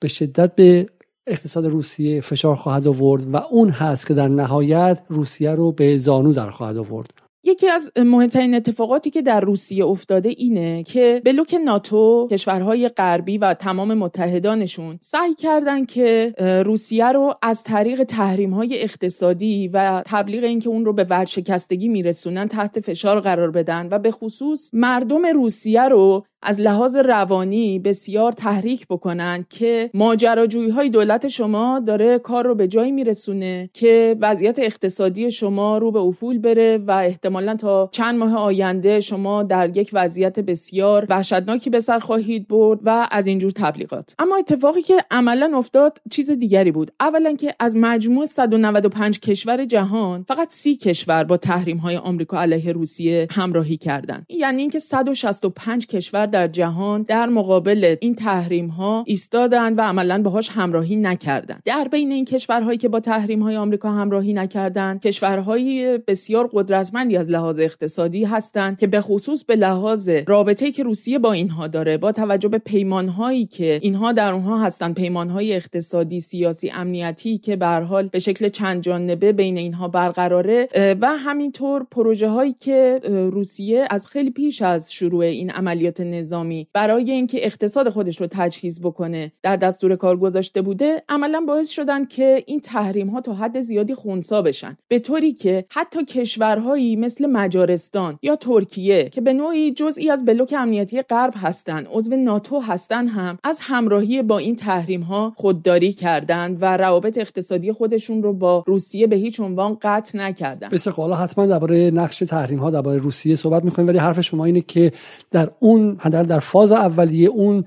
به 0.00 0.08
شدت 0.08 0.54
به 0.54 0.86
اقتصاد 1.26 1.66
روسیه 1.66 2.20
فشار 2.20 2.56
خواهد 2.56 2.86
آورد 2.86 3.34
و 3.34 3.36
اون 3.36 3.68
هست 3.68 4.06
که 4.06 4.14
در 4.14 4.28
نهایت 4.28 5.02
روسیه 5.08 5.50
رو 5.50 5.72
به 5.72 5.98
زانو 5.98 6.32
در 6.32 6.50
خواهد 6.50 6.76
آورد. 6.76 7.25
یکی 7.46 7.68
از 7.68 7.92
مهمترین 7.96 8.54
اتفاقاتی 8.54 9.10
که 9.10 9.22
در 9.22 9.40
روسیه 9.40 9.86
افتاده 9.86 10.28
اینه 10.28 10.82
که 10.82 11.22
بلوک 11.24 11.56
ناتو 11.64 12.28
کشورهای 12.30 12.88
غربی 12.88 13.38
و 13.38 13.54
تمام 13.54 13.94
متحدانشون 13.94 14.98
سعی 15.00 15.34
کردن 15.34 15.84
که 15.84 16.34
روسیه 16.66 17.12
رو 17.12 17.34
از 17.42 17.62
طریق 17.62 18.04
تحریم 18.04 18.54
های 18.54 18.82
اقتصادی 18.82 19.68
و 19.68 20.02
تبلیغ 20.06 20.44
اینکه 20.44 20.68
اون 20.68 20.84
رو 20.84 20.92
به 20.92 21.04
ورشکستگی 21.04 21.88
میرسونن 21.88 22.48
تحت 22.48 22.80
فشار 22.80 23.20
قرار 23.20 23.50
بدن 23.50 23.88
و 23.90 23.98
به 23.98 24.10
خصوص 24.10 24.70
مردم 24.74 25.26
روسیه 25.26 25.88
رو 25.88 26.24
از 26.46 26.60
لحاظ 26.60 26.96
روانی 26.96 27.78
بسیار 27.78 28.32
تحریک 28.32 28.86
بکنن 28.86 29.46
که 29.50 29.90
ماجراجویی 29.94 30.70
های 30.70 30.90
دولت 30.90 31.28
شما 31.28 31.82
داره 31.86 32.18
کار 32.18 32.44
رو 32.44 32.54
به 32.54 32.68
جایی 32.68 32.92
میرسونه 32.92 33.70
که 33.72 34.16
وضعیت 34.20 34.58
اقتصادی 34.58 35.30
شما 35.30 35.78
رو 35.78 35.92
به 35.92 35.98
افول 35.98 36.38
بره 36.38 36.78
و 36.78 36.90
احتمالا 36.90 37.56
تا 37.56 37.88
چند 37.92 38.18
ماه 38.18 38.36
آینده 38.36 39.00
شما 39.00 39.42
در 39.42 39.76
یک 39.76 39.90
وضعیت 39.92 40.40
بسیار 40.40 41.06
وحشتناکی 41.08 41.70
به 41.70 41.80
سر 41.80 41.98
خواهید 41.98 42.48
برد 42.48 42.80
و 42.82 43.08
از 43.10 43.26
اینجور 43.26 43.50
تبلیغات. 43.50 44.14
اما 44.18 44.36
اتفاقی 44.36 44.82
که 44.82 45.04
عملا 45.10 45.58
افتاد 45.58 45.98
چیز 46.10 46.30
دیگری 46.30 46.70
بود. 46.70 46.90
اولا 47.00 47.34
که 47.34 47.54
از 47.60 47.76
مجموع 47.76 48.26
195 48.26 49.20
کشور 49.20 49.64
جهان 49.64 50.22
فقط 50.22 50.50
سی 50.50 50.76
کشور 50.76 51.24
با 51.24 51.36
تحریم 51.36 51.76
های 51.76 51.96
آمریکا 51.96 52.40
علیه 52.40 52.72
روسیه 52.72 53.28
همراهی 53.30 53.76
کردند 53.76 54.26
یعنی 54.28 54.62
اینکه 54.62 54.78
165 54.78 55.86
کشور 55.86 56.26
در 56.36 56.48
جهان 56.48 57.02
در 57.02 57.26
مقابل 57.26 57.96
این 58.00 58.14
تحریم 58.14 58.66
ها 58.66 59.04
ایستادند 59.06 59.78
و 59.78 59.80
عملا 59.80 60.22
باهاش 60.22 60.48
همراهی 60.48 60.96
نکردند. 60.96 61.62
در 61.64 61.88
بین 61.92 62.12
این 62.12 62.24
کشورهایی 62.24 62.78
که 62.78 62.88
با 62.88 63.00
تحریم 63.00 63.42
های 63.42 63.56
آمریکا 63.56 63.90
همراهی 63.90 64.32
نکردند 64.32 65.00
کشورهای 65.00 65.98
بسیار 65.98 66.50
قدرتمندی 66.52 67.16
از 67.16 67.30
لحاظ 67.30 67.60
اقتصادی 67.60 68.24
هستند 68.24 68.78
که 68.78 68.86
به 68.86 69.00
خصوص 69.00 69.44
به 69.44 69.56
لحاظ 69.56 70.08
رابطه‌ای 70.26 70.72
که 70.72 70.82
روسیه 70.82 71.18
با 71.18 71.32
اینها 71.32 71.66
داره 71.66 71.96
با 71.96 72.12
توجه 72.12 72.48
به 72.48 72.58
پیمانهایی 72.58 73.46
که 73.46 73.78
اینها 73.82 74.12
در 74.12 74.32
اونها 74.32 74.58
هستند 74.58 74.94
پیمانهای 74.94 75.54
اقتصادی 75.54 76.20
سیاسی 76.20 76.70
امنیتی 76.70 77.38
که 77.38 77.56
به 77.56 77.66
حال 77.66 78.08
به 78.08 78.18
شکل 78.18 78.48
چند 78.48 78.82
جانبه 78.82 79.32
بین 79.32 79.56
اینها 79.56 79.88
برقراره 79.88 80.68
و 81.00 81.06
همینطور 81.06 81.86
پروژه 81.90 82.28
هایی 82.28 82.56
که 82.60 83.00
روسیه 83.32 83.86
از 83.90 84.06
خیلی 84.06 84.30
پیش 84.30 84.62
از 84.62 84.92
شروع 84.92 85.24
این 85.24 85.50
عملیات 85.50 86.00
نظامی 86.20 86.68
برای 86.72 87.10
اینکه 87.10 87.46
اقتصاد 87.46 87.88
خودش 87.88 88.20
رو 88.20 88.26
تجهیز 88.30 88.80
بکنه 88.80 89.32
در 89.42 89.56
دستور 89.56 89.96
کار 89.96 90.16
گذاشته 90.16 90.62
بوده 90.62 91.02
عملا 91.08 91.40
باعث 91.40 91.70
شدن 91.70 92.04
که 92.04 92.44
این 92.46 92.60
تحریم 92.60 93.08
ها 93.08 93.20
تا 93.20 93.34
حد 93.34 93.60
زیادی 93.60 93.94
خونسا 93.94 94.42
بشن. 94.42 94.76
به 94.88 94.98
طوری 94.98 95.32
که 95.32 95.64
حتی 95.70 96.04
کشورهایی 96.04 96.96
مثل 96.96 97.26
مجارستان 97.26 98.18
یا 98.22 98.36
ترکیه 98.36 99.08
که 99.08 99.20
به 99.20 99.32
نوعی 99.32 99.72
جزئی 99.72 100.10
از 100.10 100.24
بلوک 100.24 100.54
امنیتی 100.58 101.02
غرب 101.02 101.34
هستند 101.36 101.88
عضو 101.92 102.16
ناتو 102.16 102.60
هستند 102.60 103.08
هم 103.08 103.38
از 103.44 103.58
همراهی 103.62 104.22
با 104.22 104.38
این 104.38 104.56
تحریم 104.56 105.00
ها 105.00 105.32
خودداری 105.36 105.92
کردند 105.92 106.58
و 106.60 106.76
روابط 106.76 107.18
اقتصادی 107.18 107.72
خودشون 107.72 108.22
رو 108.22 108.32
با 108.32 108.64
روسیه 108.66 109.06
به 109.06 109.16
هیچ 109.16 109.40
عنوان 109.40 109.78
قطع 109.82 110.18
نکردن. 110.18 110.68
بسیار 110.68 110.96
حالا 110.96 111.16
حتما 111.16 111.46
درباره 111.46 111.90
نقش 111.90 112.18
تحریم 112.18 112.58
ها 112.58 112.70
درباره 112.70 112.98
روسیه 112.98 113.36
صحبت 113.36 113.64
می‌کنیم 113.64 113.88
ولی 113.88 113.98
حرف 113.98 114.20
شما 114.20 114.44
اینه 114.44 114.60
که 114.60 114.92
در 115.30 115.50
اون 115.58 115.96
در 116.08 116.38
فاز 116.38 116.72
اولیه 116.72 117.28
اون 117.28 117.64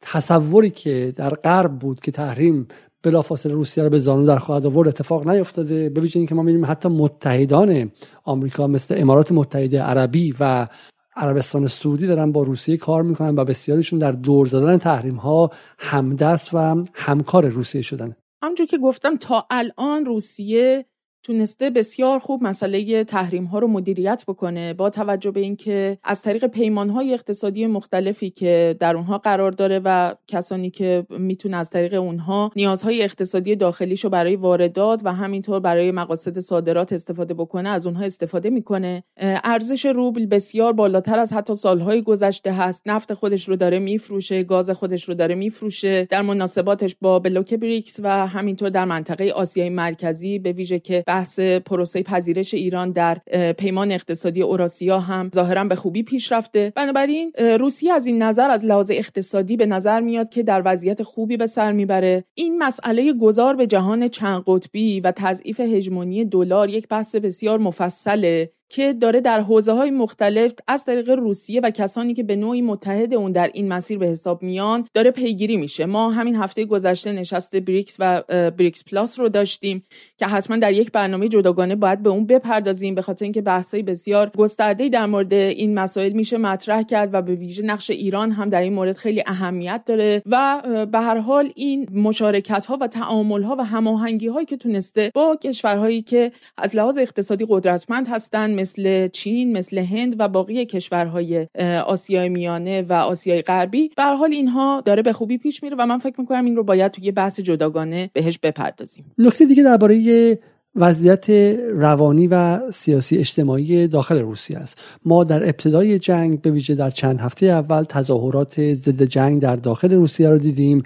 تصوری 0.00 0.70
که 0.70 1.12
در 1.16 1.28
غرب 1.28 1.78
بود 1.78 2.00
که 2.00 2.10
تحریم 2.10 2.68
بلافاصله 3.02 3.52
روسیه 3.52 3.84
رو 3.84 3.90
به 3.90 3.98
زانو 3.98 4.26
در 4.26 4.38
خواهد 4.38 4.66
آورد 4.66 4.88
اتفاق 4.88 5.28
نیفتاده 5.28 5.88
به 5.88 6.00
ویژه 6.00 6.18
اینکه 6.18 6.34
ما 6.34 6.42
می‌بینیم 6.42 6.66
حتی 6.66 6.88
متحدان 6.88 7.90
آمریکا 8.24 8.66
مثل 8.66 8.94
امارات 8.98 9.32
متحده 9.32 9.82
عربی 9.82 10.34
و 10.40 10.68
عربستان 11.16 11.66
سعودی 11.66 12.06
دارن 12.06 12.32
با 12.32 12.42
روسیه 12.42 12.76
کار 12.76 13.02
می‌کنن 13.02 13.38
و 13.38 13.44
بسیاریشون 13.44 13.98
در 13.98 14.12
دور 14.12 14.46
زدن 14.46 14.78
تحریم 14.78 15.16
ها 15.16 15.50
همدست 15.78 16.50
و 16.54 16.84
همکار 16.94 17.46
روسیه 17.46 17.82
شدن. 17.82 18.16
همونجور 18.42 18.66
که 18.66 18.78
گفتم 18.78 19.16
تا 19.16 19.46
الان 19.50 20.04
روسیه 20.04 20.84
تونسته 21.22 21.70
بسیار 21.70 22.18
خوب 22.18 22.42
مسئله 22.42 23.04
تحریم 23.04 23.44
ها 23.44 23.58
رو 23.58 23.68
مدیریت 23.68 24.24
بکنه 24.28 24.74
با 24.74 24.90
توجه 24.90 25.30
به 25.30 25.40
اینکه 25.40 25.98
از 26.04 26.22
طریق 26.22 26.46
پیمان 26.46 26.90
های 26.90 27.12
اقتصادی 27.14 27.66
مختلفی 27.66 28.30
که 28.30 28.76
در 28.80 28.96
اونها 28.96 29.18
قرار 29.18 29.50
داره 29.50 29.80
و 29.84 30.14
کسانی 30.26 30.70
که 30.70 31.06
می‌تونه 31.10 31.56
از 31.56 31.70
طریق 31.70 31.94
اونها 31.94 32.50
نیازهای 32.56 33.02
اقتصادی 33.02 33.56
داخلیشو 33.56 34.08
برای 34.08 34.36
واردات 34.36 35.00
و 35.04 35.12
همینطور 35.14 35.60
برای 35.60 35.90
مقاصد 35.90 36.38
صادرات 36.38 36.92
استفاده 36.92 37.34
بکنه 37.34 37.68
از 37.68 37.86
اونها 37.86 38.04
استفاده 38.04 38.50
می‌کنه. 38.50 39.04
ارزش 39.16 39.86
روبل 39.86 40.26
بسیار 40.26 40.72
بالاتر 40.72 41.18
از 41.18 41.32
حتی 41.32 41.54
سالهای 41.54 42.02
گذشته 42.02 42.52
هست. 42.52 42.82
نفت 42.86 43.14
خودش 43.14 43.48
رو 43.48 43.56
داره 43.56 43.78
میفروشه 43.78 44.42
گاز 44.42 44.70
خودش 44.70 45.08
رو 45.08 45.14
داره 45.14 45.34
میفروشه. 45.34 46.04
در 46.10 46.22
مناسباتش 46.22 46.96
با 47.00 47.18
بلوک 47.18 47.54
بریکس 47.54 48.00
و 48.02 48.26
همینطور 48.26 48.68
در 48.68 48.84
منطقه 48.84 49.30
آسیای 49.30 49.68
مرکزی 49.68 50.38
به 50.38 50.52
ویژه 50.52 50.78
که 50.78 51.04
بحث 51.12 51.40
پروسه 51.40 52.02
پذیرش 52.02 52.54
ایران 52.54 52.90
در 52.90 53.18
پیمان 53.58 53.92
اقتصادی 53.92 54.42
اوراسیا 54.42 54.98
هم 54.98 55.30
ظاهرا 55.34 55.64
به 55.64 55.74
خوبی 55.74 56.02
پیش 56.02 56.32
رفته. 56.32 56.72
بنابراین 56.76 57.32
روسیه 57.38 57.92
از 57.92 58.06
این 58.06 58.22
نظر 58.22 58.50
از 58.50 58.64
لحاظ 58.64 58.90
اقتصادی 58.94 59.56
به 59.56 59.66
نظر 59.66 60.00
میاد 60.00 60.30
که 60.30 60.42
در 60.42 60.62
وضعیت 60.64 61.02
خوبی 61.02 61.36
به 61.36 61.46
سر 61.46 61.72
می‌بره. 61.72 62.24
این 62.34 62.58
مسئله 62.62 63.12
گذار 63.12 63.56
به 63.56 63.66
جهان 63.66 64.08
چند 64.08 64.42
قطبی 64.46 65.00
و 65.00 65.12
تضعیف 65.16 65.60
هژمونی 65.60 66.24
دلار 66.24 66.70
یک 66.70 66.88
بحث 66.88 67.16
بسیار 67.16 67.58
مفصله. 67.58 68.50
که 68.72 68.92
داره 68.92 69.20
در 69.20 69.40
حوزه 69.40 69.72
های 69.72 69.90
مختلف 69.90 70.52
از 70.68 70.84
طریق 70.84 71.10
روسیه 71.10 71.60
و 71.60 71.70
کسانی 71.70 72.14
که 72.14 72.22
به 72.22 72.36
نوعی 72.36 72.62
متحد 72.62 73.14
اون 73.14 73.32
در 73.32 73.50
این 73.54 73.68
مسیر 73.68 73.98
به 73.98 74.06
حساب 74.06 74.42
میان 74.42 74.88
داره 74.94 75.10
پیگیری 75.10 75.56
میشه. 75.56 75.86
ما 75.86 76.10
همین 76.10 76.36
هفته 76.36 76.64
گذشته 76.64 77.12
نشست 77.12 77.56
بریکس 77.56 77.96
و 77.98 78.22
بریکس 78.50 78.84
پلاس 78.84 79.20
رو 79.20 79.28
داشتیم 79.28 79.82
که 80.18 80.26
حتما 80.26 80.56
در 80.56 80.72
یک 80.72 80.92
برنامه 80.92 81.28
جداگانه 81.28 81.76
باید 81.76 82.02
به 82.02 82.10
اون 82.10 82.26
بپردازیم. 82.26 82.94
به 82.94 83.02
خاطر 83.02 83.24
اینکه 83.24 83.42
بحثای 83.42 83.82
بسیار 83.82 84.30
گسترده 84.36 84.88
در 84.88 85.06
مورد 85.06 85.32
این 85.32 85.74
مسائل 85.74 86.12
میشه 86.12 86.38
مطرح 86.38 86.82
کرد 86.82 87.14
و 87.14 87.22
به 87.22 87.34
ویژه 87.34 87.62
نقش 87.62 87.90
ایران 87.90 88.30
هم 88.30 88.48
در 88.48 88.60
این 88.60 88.72
مورد 88.72 88.96
خیلی 88.96 89.22
اهمیت 89.26 89.82
داره 89.86 90.22
و 90.26 90.62
به 90.92 90.98
هر 90.98 91.18
حال 91.18 91.52
این 91.54 91.88
مشارکت 91.92 92.66
ها 92.66 92.78
و 92.80 92.86
تعامل 92.86 93.42
ها 93.42 93.56
و 93.58 93.64
هماهنگی 93.64 94.28
هایی 94.28 94.46
که 94.46 94.56
تونسته 94.56 95.10
با 95.14 95.36
کشورهایی 95.36 96.02
که 96.02 96.32
از 96.56 96.76
لحاظ 96.76 96.98
اقتصادی 96.98 97.46
قدرتمند 97.48 98.08
هستند 98.08 98.61
مثل 98.62 99.06
چین 99.06 99.56
مثل 99.56 99.78
هند 99.78 100.14
و 100.18 100.28
باقی 100.28 100.64
کشورهای 100.64 101.46
آسیای 101.86 102.28
میانه 102.28 102.82
و 102.82 102.92
آسیای 102.92 103.42
غربی. 103.42 103.90
به 103.96 104.02
حال 104.02 104.32
اینها 104.32 104.82
داره 104.84 105.02
به 105.02 105.12
خوبی 105.12 105.38
پیش 105.38 105.62
میره 105.62 105.76
و 105.78 105.86
من 105.86 105.98
فکر 105.98 106.20
می‌کنم 106.20 106.44
این 106.44 106.56
رو 106.56 106.64
باید 106.64 106.92
توی 106.92 107.10
بحث 107.10 107.40
جداگانه 107.40 108.10
بهش 108.12 108.38
بپردازیم. 108.42 109.04
نکته 109.18 109.44
دیگه 109.44 109.62
درباره 109.62 110.38
وضعیت 110.76 111.30
روانی 111.74 112.26
و 112.26 112.60
سیاسی 112.70 113.16
اجتماعی 113.16 113.86
داخل 113.86 114.18
روسیه 114.18 114.58
است. 114.58 114.78
ما 115.04 115.24
در 115.24 115.42
ابتدای 115.42 115.98
جنگ 115.98 116.40
به 116.40 116.50
ویژه 116.50 116.74
در 116.74 116.90
چند 116.90 117.20
هفته 117.20 117.46
اول 117.46 117.82
تظاهرات 117.82 118.74
ضد 118.74 119.02
جنگ 119.02 119.40
در 119.40 119.56
داخل 119.56 119.92
روسیه 119.92 120.30
رو 120.30 120.38
دیدیم. 120.38 120.82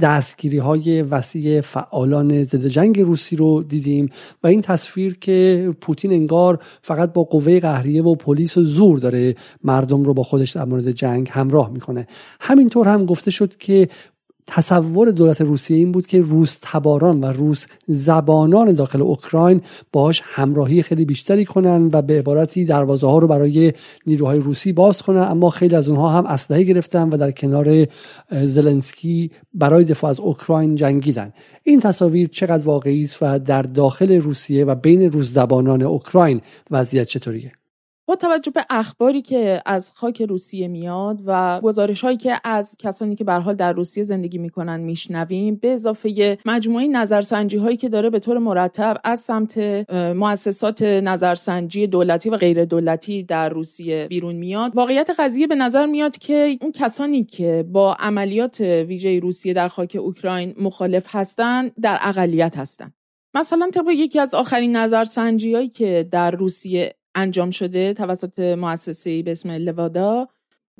دستگیری 0.00 0.58
های 0.58 1.02
وسیع 1.02 1.60
فعالان 1.60 2.42
ضد 2.42 2.66
جنگ 2.66 3.00
روسی 3.00 3.36
رو 3.36 3.62
دیدیم 3.62 4.10
و 4.42 4.46
این 4.46 4.60
تصویر 4.60 5.18
که 5.18 5.70
پوتین 5.80 6.12
انگار 6.12 6.58
فقط 6.82 7.12
با 7.12 7.24
قوه 7.24 7.60
قهریه 7.60 8.02
و 8.02 8.14
پلیس 8.14 8.56
و 8.56 8.64
زور 8.64 8.98
داره 8.98 9.34
مردم 9.64 10.04
رو 10.04 10.14
با 10.14 10.22
خودش 10.22 10.50
در 10.50 10.64
مورد 10.64 10.90
جنگ 10.90 11.28
همراه 11.32 11.70
می‌کنه. 11.70 12.06
همینطور 12.40 12.88
هم 12.88 13.06
گفته 13.06 13.30
شد 13.30 13.56
که 13.56 13.88
تصور 14.50 15.10
دولت 15.10 15.40
روسیه 15.40 15.76
این 15.76 15.92
بود 15.92 16.06
که 16.06 16.20
روس 16.20 16.58
تباران 16.62 17.20
و 17.20 17.26
روس 17.26 17.66
زبانان 17.86 18.72
داخل 18.72 19.02
اوکراین 19.02 19.60
باش 19.92 20.22
همراهی 20.24 20.82
خیلی 20.82 21.04
بیشتری 21.04 21.44
کنن 21.44 21.90
و 21.92 22.02
به 22.02 22.18
عبارتی 22.18 22.64
دروازه 22.64 23.06
ها 23.06 23.18
رو 23.18 23.26
برای 23.26 23.72
نیروهای 24.06 24.38
روسی 24.38 24.72
باز 24.72 25.02
کنن. 25.02 25.22
اما 25.22 25.50
خیلی 25.50 25.76
از 25.76 25.88
اونها 25.88 26.10
هم 26.10 26.26
اسلحه 26.26 26.62
گرفتن 26.62 27.08
و 27.08 27.16
در 27.16 27.30
کنار 27.30 27.86
زلنسکی 28.30 29.30
برای 29.54 29.84
دفاع 29.84 30.10
از 30.10 30.20
اوکراین 30.20 30.76
جنگیدن. 30.76 31.32
این 31.64 31.80
تصاویر 31.80 32.28
چقدر 32.28 32.62
واقعی 32.62 33.04
است 33.04 33.18
و 33.20 33.38
در 33.38 33.62
داخل 33.62 34.12
روسیه 34.12 34.64
و 34.64 34.74
بین 34.74 35.12
روس 35.12 35.32
زبانان 35.32 35.82
اوکراین 35.82 36.40
وضعیت 36.70 37.06
چطوریه؟ 37.06 37.52
با 38.08 38.16
توجه 38.16 38.50
به 38.50 38.66
اخباری 38.70 39.22
که 39.22 39.62
از 39.66 39.92
خاک 39.96 40.22
روسیه 40.22 40.68
میاد 40.68 41.20
و 41.26 41.60
گزارش 41.60 42.00
هایی 42.00 42.16
که 42.16 42.40
از 42.44 42.76
کسانی 42.78 43.14
که 43.14 43.24
به 43.24 43.32
حال 43.32 43.54
در 43.54 43.72
روسیه 43.72 44.04
زندگی 44.04 44.38
می‌کنن 44.38 44.80
میشنویم 44.80 45.56
به 45.56 45.72
اضافه 45.72 46.38
مجموعه 46.46 46.88
نظرسنجی 46.88 47.56
هایی 47.56 47.76
که 47.76 47.88
داره 47.88 48.10
به 48.10 48.18
طور 48.18 48.38
مرتب 48.38 48.96
از 49.04 49.20
سمت 49.20 49.58
مؤسسات 49.94 50.82
نظرسنجی 50.82 51.86
دولتی 51.86 52.30
و 52.30 52.36
غیر 52.36 52.64
دولتی 52.64 53.22
در 53.22 53.48
روسیه 53.48 54.06
بیرون 54.08 54.34
میاد. 54.34 54.76
واقعیت 54.76 55.10
قضیه 55.18 55.46
به 55.46 55.54
نظر 55.54 55.86
میاد 55.86 56.18
که 56.18 56.58
اون 56.60 56.72
کسانی 56.72 57.24
که 57.24 57.64
با 57.72 57.94
عملیات 57.94 58.60
ویژه 58.60 59.18
روسیه 59.18 59.52
در 59.52 59.68
خاک 59.68 59.96
اوکراین 60.00 60.54
مخالف 60.60 61.06
هستند 61.08 61.72
در 61.82 61.98
اقلیت 62.02 62.56
هستند 62.56 62.94
مثلا 63.34 63.70
طبق 63.74 63.88
یکی 63.88 64.18
از 64.18 64.34
آخرین 64.34 64.76
نظرسنجی 64.76 65.54
هایی 65.54 65.68
که 65.68 66.08
در 66.10 66.30
روسیه 66.30 66.94
انجام 67.22 67.50
شده 67.50 67.94
توسط 67.94 68.40
مؤسسه 68.40 69.22
به 69.22 69.32
اسم 69.32 69.50
لوادا. 69.50 70.28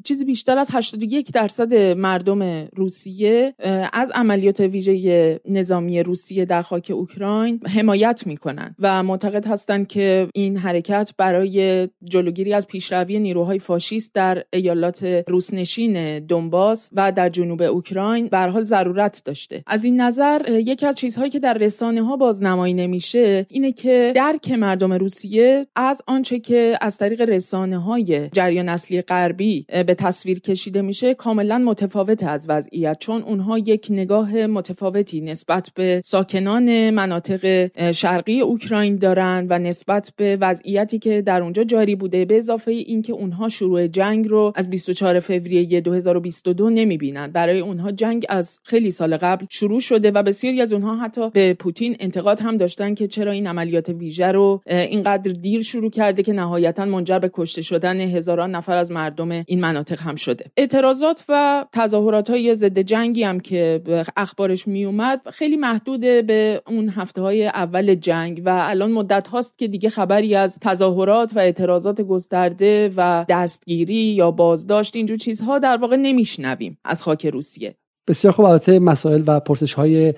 چیزی 0.05 0.25
بیشتر 0.25 0.59
از 0.59 0.71
81 0.73 1.33
درصد 1.33 1.75
مردم 1.75 2.69
روسیه 2.77 3.55
از 3.93 4.11
عملیات 4.11 4.61
ویژه 4.61 5.41
نظامی 5.45 6.03
روسیه 6.03 6.45
در 6.45 6.63
خاک 6.63 6.93
اوکراین 6.95 7.61
حمایت 7.67 8.27
می‌کنن 8.27 8.75
و 8.79 9.03
معتقد 9.03 9.47
هستند 9.47 9.87
که 9.87 10.29
این 10.35 10.57
حرکت 10.57 11.13
برای 11.17 11.89
جلوگیری 12.05 12.55
از 12.55 12.67
پیشروی 12.67 13.19
نیروهای 13.19 13.59
فاشیست 13.59 14.15
در 14.15 14.43
ایالات 14.53 15.25
روسنشین 15.29 16.19
دونباس 16.19 16.91
و 16.93 17.13
در 17.13 17.29
جنوب 17.29 17.63
اوکراین 17.63 18.27
به 18.27 18.39
حال 18.39 18.65
ضرورت 18.65 19.23
داشته. 19.25 19.63
از 19.67 19.85
این 19.85 20.01
نظر 20.01 20.43
یکی 20.49 20.87
از 20.87 20.95
چیزهایی 20.97 21.31
که 21.31 21.39
در 21.39 21.55
رسانه 21.55 22.03
ها 22.03 22.17
بازنمایی 22.17 22.75
نمیشه 22.75 23.47
اینه 23.51 23.73
که 23.73 24.13
درک 24.17 24.51
مردم 24.51 24.93
روسیه 24.93 25.67
از 25.77 26.03
آنچه 26.07 26.39
که 26.39 26.79
از 26.81 26.99
طریق 26.99 27.21
رسانه 27.21 27.79
های 27.79 28.29
جریان 28.33 28.69
اصلی 28.69 29.03
غربی 29.03 29.67
به 29.89 29.95
تصویر 29.95 30.41
کشیده 30.41 30.83
میشه 30.83 31.15
کاملا 31.15 31.59
متفاوت 31.59 32.23
از 32.23 32.47
وضعیت 32.49 32.97
چون 33.01 33.23
اونها 33.23 33.59
یک 33.59 33.87
نگاه 33.91 34.47
متفاوتی 34.47 35.21
نسبت 35.21 35.71
به 35.75 36.03
ساکنان 36.05 36.91
مناطق 36.91 37.71
شرقی 37.93 38.41
اوکراین 38.41 38.97
دارند 38.97 39.47
و 39.51 39.59
نسبت 39.59 40.13
به 40.17 40.39
وضعیتی 40.41 40.99
که 40.99 41.23
در 41.23 41.43
اونجا 41.43 41.65
جاری 41.65 41.95
بوده 41.95 42.25
به 42.25 42.37
اضافه 42.37 42.71
اینکه 42.71 43.13
اونها 43.13 43.49
شروع 43.49 43.87
جنگ 43.87 44.29
رو 44.29 44.53
از 44.55 44.71
24 44.71 45.21
فوریه 45.21 45.81
2022 45.81 46.71
نمی‌بینند 46.71 47.33
برای 47.33 47.61
اونها 47.61 47.91
جنگ 47.91 48.27
از 48.29 48.61
خیلی 48.65 48.91
سال 48.91 49.17
قبل 49.17 49.47
شروع 49.51 49.81
شده 49.81 50.11
و 50.11 50.23
بسیاری 50.23 50.61
از 50.61 50.73
اونها 50.73 50.97
حتی 50.97 51.31
به 51.31 51.55
پوتین 51.55 51.97
انتقاد 52.01 52.41
هم 52.41 52.57
داشتن 52.57 52.95
که 52.95 53.07
چرا 53.07 53.33
این 53.33 53.47
عملیات 53.47 53.89
ویژه 53.89 54.33
رو 54.33 54.61
اینقدر 54.67 55.33
دیر 55.33 55.63
شروع 55.63 55.91
کرده 55.91 56.23
که 56.23 56.33
نهایتا 56.33 56.85
منجر 56.85 57.19
به 57.19 57.31
کشته 57.33 57.63
شدن 57.63 58.01
هزاران 58.01 58.51
نفر 58.51 58.77
از 58.77 58.91
مردم 58.91 59.31
این 59.31 59.61
مناطق. 59.61 59.78
هم 60.01 60.17
شده. 60.17 60.45
اعتراضات 60.57 61.25
و 61.29 61.65
تظاهرات 61.73 62.31
های 62.31 62.55
ضد 62.55 62.79
جنگی 62.79 63.23
هم 63.23 63.41
که 63.41 63.83
اخبارش 64.17 64.69
می 64.69 64.85
اومد 64.85 65.21
خیلی 65.33 65.57
محدود 65.57 66.01
به 66.01 66.63
اون 66.67 66.89
هفته 66.89 67.23
های 67.23 67.47
اول 67.47 67.95
جنگ 67.95 68.43
و 68.45 68.59
الان 68.63 68.93
مدت 68.93 69.29
هاست 69.29 69.59
که 69.59 69.69
دیگه 69.69 69.91
خبری 69.91 70.35
از 70.35 70.59
تظاهرات 70.59 71.33
و 71.37 71.39
اعتراضات 71.39 72.01
گسترده 72.01 72.93
و 72.97 73.25
دستگیری 73.29 73.95
یا 73.95 74.31
بازداشت 74.31 74.97
اینجور 74.97 75.17
چیزها 75.17 75.59
در 75.59 75.77
واقع 75.77 75.97
نمیشنویم 75.97 76.79
از 76.85 77.03
خاک 77.03 77.27
روسیه. 77.27 77.75
بسیار 78.09 78.33
خوب. 78.33 78.45
البته 78.45 78.79
مسائل 78.79 79.23
و 79.27 79.41
پرسش 79.41 79.75
های 79.75 80.15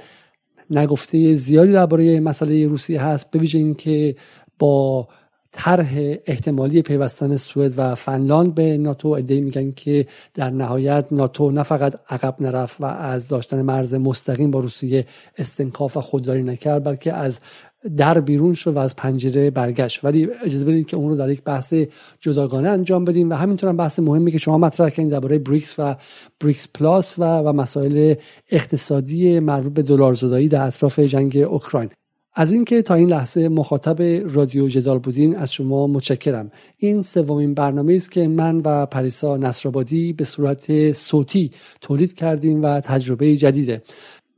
نگفته 0.70 1.34
زیادی 1.34 1.72
درباره 1.72 2.20
مسئله 2.20 2.66
روسیه 2.66 3.02
هست. 3.02 3.30
به 3.30 3.38
ویژه 3.38 3.58
اینکه 3.58 4.14
با 4.58 5.08
طرح 5.52 6.16
احتمالی 6.26 6.82
پیوستن 6.82 7.36
سوئد 7.36 7.74
و 7.76 7.94
فنلاند 7.94 8.54
به 8.54 8.78
ناتو 8.78 9.08
عده‌ای 9.08 9.40
میگن 9.40 9.70
که 9.70 10.06
در 10.34 10.50
نهایت 10.50 11.06
ناتو 11.10 11.50
نه 11.50 11.62
فقط 11.62 11.94
عقب 12.08 12.36
نرفت 12.40 12.80
و 12.80 12.84
از 12.84 13.28
داشتن 13.28 13.62
مرز 13.62 13.94
مستقیم 13.94 14.50
با 14.50 14.60
روسیه 14.60 15.06
استنکاف 15.38 15.96
و 15.96 16.00
خودداری 16.00 16.42
نکرد 16.42 16.84
بلکه 16.84 17.12
از 17.12 17.40
در 17.96 18.20
بیرون 18.20 18.54
شد 18.54 18.76
و 18.76 18.78
از 18.78 18.96
پنجره 18.96 19.50
برگشت. 19.50 20.04
ولی 20.04 20.28
اجازه 20.44 20.64
بدید 20.64 20.86
که 20.86 20.96
اون 20.96 21.08
رو 21.08 21.16
در 21.16 21.30
یک 21.30 21.42
بحث 21.42 21.74
جداگانه 22.20 22.68
انجام 22.68 23.04
بدیم 23.04 23.30
و 23.30 23.34
همینطور 23.34 23.68
هم 23.68 23.76
بحث 23.76 23.98
مهمی 23.98 24.32
که 24.32 24.38
شما 24.38 24.58
مطرح 24.58 24.90
کردید 24.90 25.12
درباره 25.12 25.38
بریکس 25.38 25.74
و 25.78 25.96
بریکس 26.40 26.68
پلاس 26.74 27.18
و 27.18 27.22
و 27.22 27.52
مسائل 27.52 28.14
اقتصادی 28.50 29.40
مربوط 29.40 29.72
به 29.72 29.82
دلار 29.82 30.14
زدایی 30.14 30.48
در 30.48 30.66
اطراف 30.66 30.98
جنگ 30.98 31.36
اوکراین. 31.36 31.90
از 32.40 32.52
اینکه 32.52 32.82
تا 32.82 32.94
این 32.94 33.08
لحظه 33.08 33.48
مخاطب 33.48 34.02
رادیو 34.34 34.68
جدال 34.68 34.98
بودین 34.98 35.36
از 35.36 35.52
شما 35.52 35.86
متشکرم. 35.86 36.50
این 36.78 37.02
سومین 37.02 37.54
برنامه 37.54 37.94
است 37.94 38.12
که 38.12 38.28
من 38.28 38.62
و 38.64 38.86
پریسا 38.86 39.36
نصرآبادی 39.36 40.12
به 40.12 40.24
صورت 40.24 40.92
صوتی 40.92 41.50
تولید 41.80 42.14
کردیم 42.14 42.62
و 42.62 42.80
تجربه 42.80 43.36
جدیده. 43.36 43.82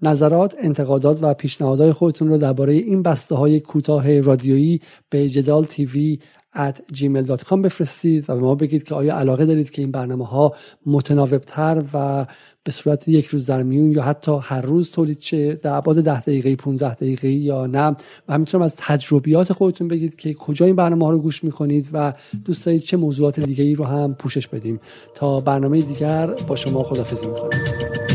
نظرات، 0.03 0.55
انتقادات 0.59 1.19
و 1.23 1.35
پیشنهادهای 1.35 1.93
خودتون 1.93 2.29
رو 2.29 2.39
درباره 2.39 2.73
این 2.73 3.03
بسته 3.03 3.35
های 3.35 3.61
کوتاه 3.61 4.21
رادیویی 4.21 4.81
به 5.11 5.29
جدال 5.29 5.65
تیوی 5.65 6.19
at 6.55 6.95
gmail.com 6.97 7.63
بفرستید 7.63 8.31
و 8.31 8.35
به 8.35 8.41
ما 8.41 8.55
بگید 8.55 8.85
که 8.85 8.95
آیا 8.95 9.17
علاقه 9.17 9.47
دارید 9.47 9.71
که 9.71 9.83
این 9.83 9.91
برنامه 9.91 10.27
ها 10.27 10.55
متناوبتر 10.87 11.85
و 11.95 12.27
به 12.65 12.73
صورت 12.73 13.09
یک 13.09 13.27
روز 13.27 13.47
در 13.47 13.63
میون 13.63 13.91
یا 13.91 14.03
حتی 14.03 14.39
هر 14.43 14.61
روز 14.61 14.91
تولید 14.91 15.21
شه 15.21 15.55
در 15.55 15.75
ابعاد 15.75 16.01
10 16.01 16.21
دقیقه 16.21 16.57
15 16.57 16.95
دقیقه 16.95 17.29
یا 17.29 17.67
نه. 17.67 17.97
و 18.29 18.33
همینطور 18.35 18.63
از 18.63 18.77
تجربیات 18.77 19.53
خودتون 19.53 19.89
بگید 19.89 20.17
که 20.17 20.35
کجا 20.35 20.67
این 20.67 20.77
برنامه 20.77 21.05
ها 21.05 21.11
رو 21.11 21.19
گوش 21.19 21.45
می‌کنید 21.45 21.89
و 21.93 22.15
دوست 22.45 22.67
دارید 22.67 22.83
چه 22.83 22.97
موضوعات 22.97 23.41
دیگه 23.41 23.65
ای 23.65 23.75
رو 23.75 23.85
هم 23.85 24.15
پوشش 24.15 24.49
بدیم. 24.49 24.81
تا 25.15 25.41
برنامه 25.41 25.81
دیگر 25.81 26.27
با 26.27 26.57
شما 26.57 26.83
خدافزی 26.83 27.27
می‌کنیم 27.27 28.12